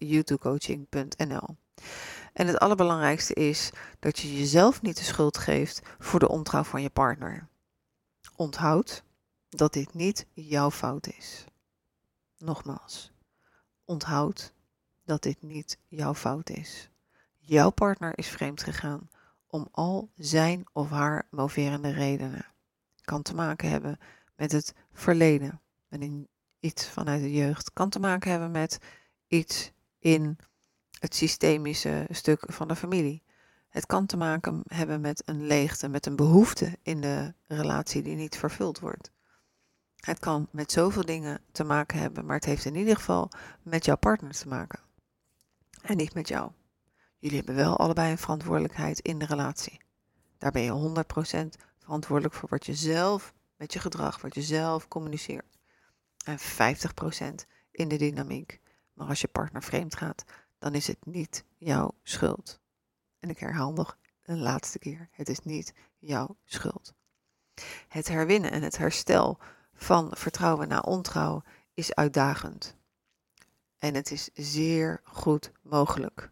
En 2.33 2.47
het 2.47 2.57
allerbelangrijkste 2.57 3.33
is 3.33 3.71
dat 3.99 4.19
je 4.19 4.37
jezelf 4.37 4.81
niet 4.81 4.97
de 4.97 5.03
schuld 5.03 5.37
geeft 5.37 5.81
voor 5.99 6.19
de 6.19 6.29
ontrouw 6.29 6.63
van 6.63 6.81
je 6.81 6.89
partner. 6.89 7.47
Onthoud 8.35 9.03
dat 9.49 9.73
dit 9.73 9.93
niet 9.93 10.25
jouw 10.33 10.71
fout 10.71 11.07
is. 11.07 11.45
Nogmaals, 12.37 13.11
onthoud 13.87 14.53
dat 15.05 15.21
dit 15.21 15.41
niet 15.41 15.77
jouw 15.87 16.13
fout 16.13 16.49
is. 16.49 16.89
Jouw 17.37 17.69
partner 17.69 18.17
is 18.17 18.27
vreemd 18.27 18.63
gegaan 18.63 19.09
om 19.47 19.67
al 19.71 20.09
zijn 20.15 20.65
of 20.73 20.89
haar 20.89 21.27
moverende 21.29 21.91
redenen. 21.91 22.45
Kan 23.01 23.21
te 23.21 23.35
maken 23.35 23.69
hebben 23.69 23.99
met 24.35 24.51
het 24.51 24.73
verleden, 24.93 25.61
met 25.87 26.09
iets 26.59 26.89
vanuit 26.89 27.21
de 27.21 27.31
jeugd. 27.31 27.73
Kan 27.73 27.89
te 27.89 27.99
maken 27.99 28.31
hebben 28.31 28.51
met 28.51 28.77
iets 29.27 29.71
in 29.99 30.37
het 30.99 31.15
systemische 31.15 32.07
stuk 32.09 32.43
van 32.47 32.67
de 32.67 32.75
familie. 32.75 33.23
Het 33.69 33.85
kan 33.85 34.05
te 34.05 34.17
maken 34.17 34.63
hebben 34.67 35.01
met 35.01 35.21
een 35.25 35.45
leegte, 35.45 35.87
met 35.87 36.05
een 36.05 36.15
behoefte 36.15 36.77
in 36.81 37.01
de 37.01 37.33
relatie 37.47 38.01
die 38.01 38.15
niet 38.15 38.37
vervuld 38.37 38.79
wordt. 38.79 39.11
Het 39.97 40.19
kan 40.19 40.47
met 40.51 40.71
zoveel 40.71 41.05
dingen 41.05 41.41
te 41.51 41.63
maken 41.63 41.99
hebben, 41.99 42.25
maar 42.25 42.35
het 42.35 42.45
heeft 42.45 42.65
in 42.65 42.75
ieder 42.75 42.95
geval 42.95 43.29
met 43.61 43.85
jouw 43.85 43.97
partner 43.97 44.31
te 44.31 44.47
maken. 44.47 44.79
En 45.81 45.97
niet 45.97 46.13
met 46.13 46.27
jou. 46.27 46.51
Jullie 47.17 47.37
hebben 47.37 47.55
wel 47.55 47.77
allebei 47.77 48.11
een 48.11 48.17
verantwoordelijkheid 48.17 48.99
in 48.99 49.19
de 49.19 49.25
relatie. 49.25 49.81
Daar 50.37 50.51
ben 50.51 50.61
je 50.61 51.03
100% 51.49 51.63
verantwoordelijk 51.79 52.35
voor 52.35 52.49
wat 52.49 52.65
je 52.65 52.75
zelf 52.75 53.33
met 53.55 53.73
je 53.73 53.79
gedrag, 53.79 54.21
wat 54.21 54.35
je 54.35 54.41
zelf 54.41 54.87
communiceert. 54.87 55.57
En 56.25 56.39
50% 56.39 56.43
in 57.71 57.87
de 57.87 57.97
dynamiek. 57.97 58.59
Maar 58.93 59.07
als 59.07 59.21
je 59.21 59.27
partner 59.27 59.63
vreemd 59.63 59.95
gaat, 59.95 60.23
dan 60.57 60.73
is 60.73 60.87
het 60.87 61.05
niet 61.05 61.43
jouw 61.57 61.95
schuld. 62.03 62.59
En 63.19 63.29
ik 63.29 63.39
herhaal 63.39 63.73
nog 63.73 63.97
een 64.23 64.39
laatste 64.39 64.79
keer: 64.79 65.09
het 65.11 65.29
is 65.29 65.39
niet 65.39 65.73
jouw 65.97 66.37
schuld. 66.45 66.93
Het 67.87 68.07
herwinnen 68.07 68.51
en 68.51 68.63
het 68.63 68.77
herstel 68.77 69.39
van 69.77 70.11
vertrouwen 70.15 70.67
na 70.67 70.79
ontrouw 70.79 71.41
is 71.73 71.95
uitdagend. 71.95 72.75
En 73.77 73.93
het 73.93 74.11
is 74.11 74.29
zeer 74.33 75.01
goed 75.03 75.51
mogelijk. 75.61 76.31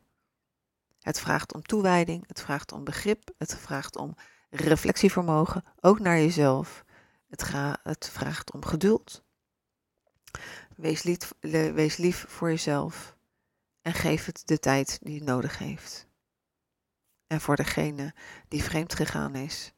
Het 0.99 1.19
vraagt 1.19 1.53
om 1.53 1.62
toewijding, 1.62 2.27
het 2.27 2.41
vraagt 2.41 2.71
om 2.71 2.84
begrip, 2.84 3.34
het 3.38 3.55
vraagt 3.55 3.95
om 3.95 4.15
reflectievermogen, 4.49 5.63
ook 5.79 5.99
naar 5.99 6.17
jezelf. 6.17 6.84
Het, 7.27 7.51
het 7.84 8.10
vraagt 8.10 8.51
om 8.51 8.65
geduld. 8.65 9.23
Wees 10.75 11.03
lief, 11.03 11.34
wees 11.39 11.97
lief 11.97 12.25
voor 12.27 12.49
jezelf 12.49 13.17
en 13.81 13.93
geef 13.93 14.25
het 14.25 14.41
de 14.45 14.60
tijd 14.60 14.99
die 15.01 15.15
het 15.15 15.23
nodig 15.23 15.58
heeft. 15.58 16.08
En 17.27 17.41
voor 17.41 17.55
degene 17.55 18.13
die 18.47 18.63
vreemd 18.63 18.95
gegaan 18.95 19.36
is, 19.36 19.73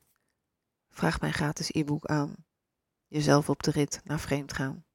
vraag 0.89 1.21
mijn 1.21 1.33
gratis 1.33 1.69
e-book 1.71 2.05
aan. 2.05 2.46
Jezelf 3.07 3.49
op 3.49 3.63
de 3.63 3.71
rit 3.71 4.01
naar 4.03 4.19
vreemd 4.19 4.53
gaan. 4.53 4.85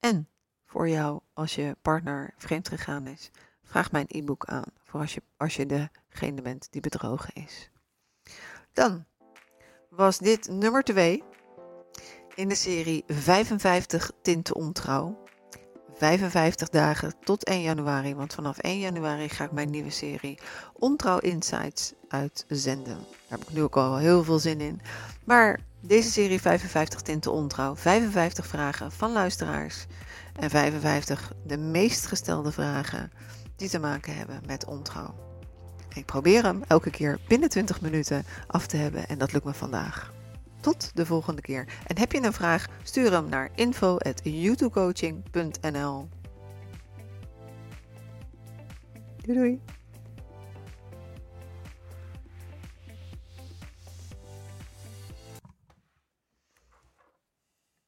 En 0.00 0.28
voor 0.66 0.88
jou, 0.88 1.20
als 1.32 1.54
je 1.54 1.76
partner 1.82 2.34
vreemd 2.36 2.68
gegaan 2.68 3.06
is, 3.06 3.30
vraag 3.62 3.92
mijn 3.92 4.06
e-book 4.08 4.44
aan. 4.44 4.72
Voor 4.82 5.00
als 5.00 5.14
je, 5.14 5.22
als 5.36 5.56
je 5.56 5.66
degene 5.66 6.42
bent 6.42 6.68
die 6.70 6.80
bedrogen 6.80 7.34
is. 7.34 7.70
Dan 8.72 9.04
was 9.90 10.18
dit 10.18 10.48
nummer 10.48 10.82
2 10.82 11.22
in 12.34 12.48
de 12.48 12.54
serie 12.54 13.04
55 13.06 14.10
tinten 14.22 14.54
ontrouw. 14.54 15.24
55 15.94 16.68
dagen 16.68 17.14
tot 17.20 17.44
1 17.44 17.62
januari. 17.62 18.14
Want 18.14 18.34
vanaf 18.34 18.58
1 18.58 18.78
januari 18.78 19.28
ga 19.28 19.44
ik 19.44 19.52
mijn 19.52 19.70
nieuwe 19.70 19.90
serie 19.90 20.38
Ontrouw 20.72 21.18
Insights 21.18 21.92
uitzenden. 22.08 22.98
Daar 22.98 23.38
heb 23.38 23.40
ik 23.40 23.52
nu 23.52 23.62
ook 23.62 23.76
al 23.76 23.96
heel 23.96 24.24
veel 24.24 24.38
zin 24.38 24.60
in. 24.60 24.80
Maar 25.24 25.60
deze 25.86 26.10
serie 26.10 26.40
55 26.40 27.00
tinten 27.00 27.32
ontrouw. 27.32 27.76
55 27.76 28.46
vragen 28.46 28.92
van 28.92 29.12
luisteraars. 29.12 29.86
En 30.32 30.50
55 30.50 31.32
de 31.44 31.58
meest 31.58 32.06
gestelde 32.06 32.52
vragen 32.52 33.12
die 33.56 33.68
te 33.68 33.78
maken 33.78 34.16
hebben 34.16 34.42
met 34.46 34.64
ontrouw. 34.64 35.14
Ik 35.94 36.04
probeer 36.04 36.42
hem 36.42 36.62
elke 36.66 36.90
keer 36.90 37.18
binnen 37.28 37.48
20 37.48 37.80
minuten 37.80 38.24
af 38.46 38.66
te 38.66 38.76
hebben 38.76 39.08
en 39.08 39.18
dat 39.18 39.32
lukt 39.32 39.44
me 39.44 39.54
vandaag. 39.54 40.14
Tot 40.60 40.90
de 40.94 41.06
volgende 41.06 41.42
keer. 41.42 41.68
En 41.86 41.98
heb 41.98 42.12
je 42.12 42.22
een 42.22 42.32
vraag, 42.32 42.66
stuur 42.82 43.12
hem 43.12 43.28
naar 43.28 43.50
info.youtubecoaching.nl 43.54 46.08
Doei 49.16 49.38
doei! 49.38 49.75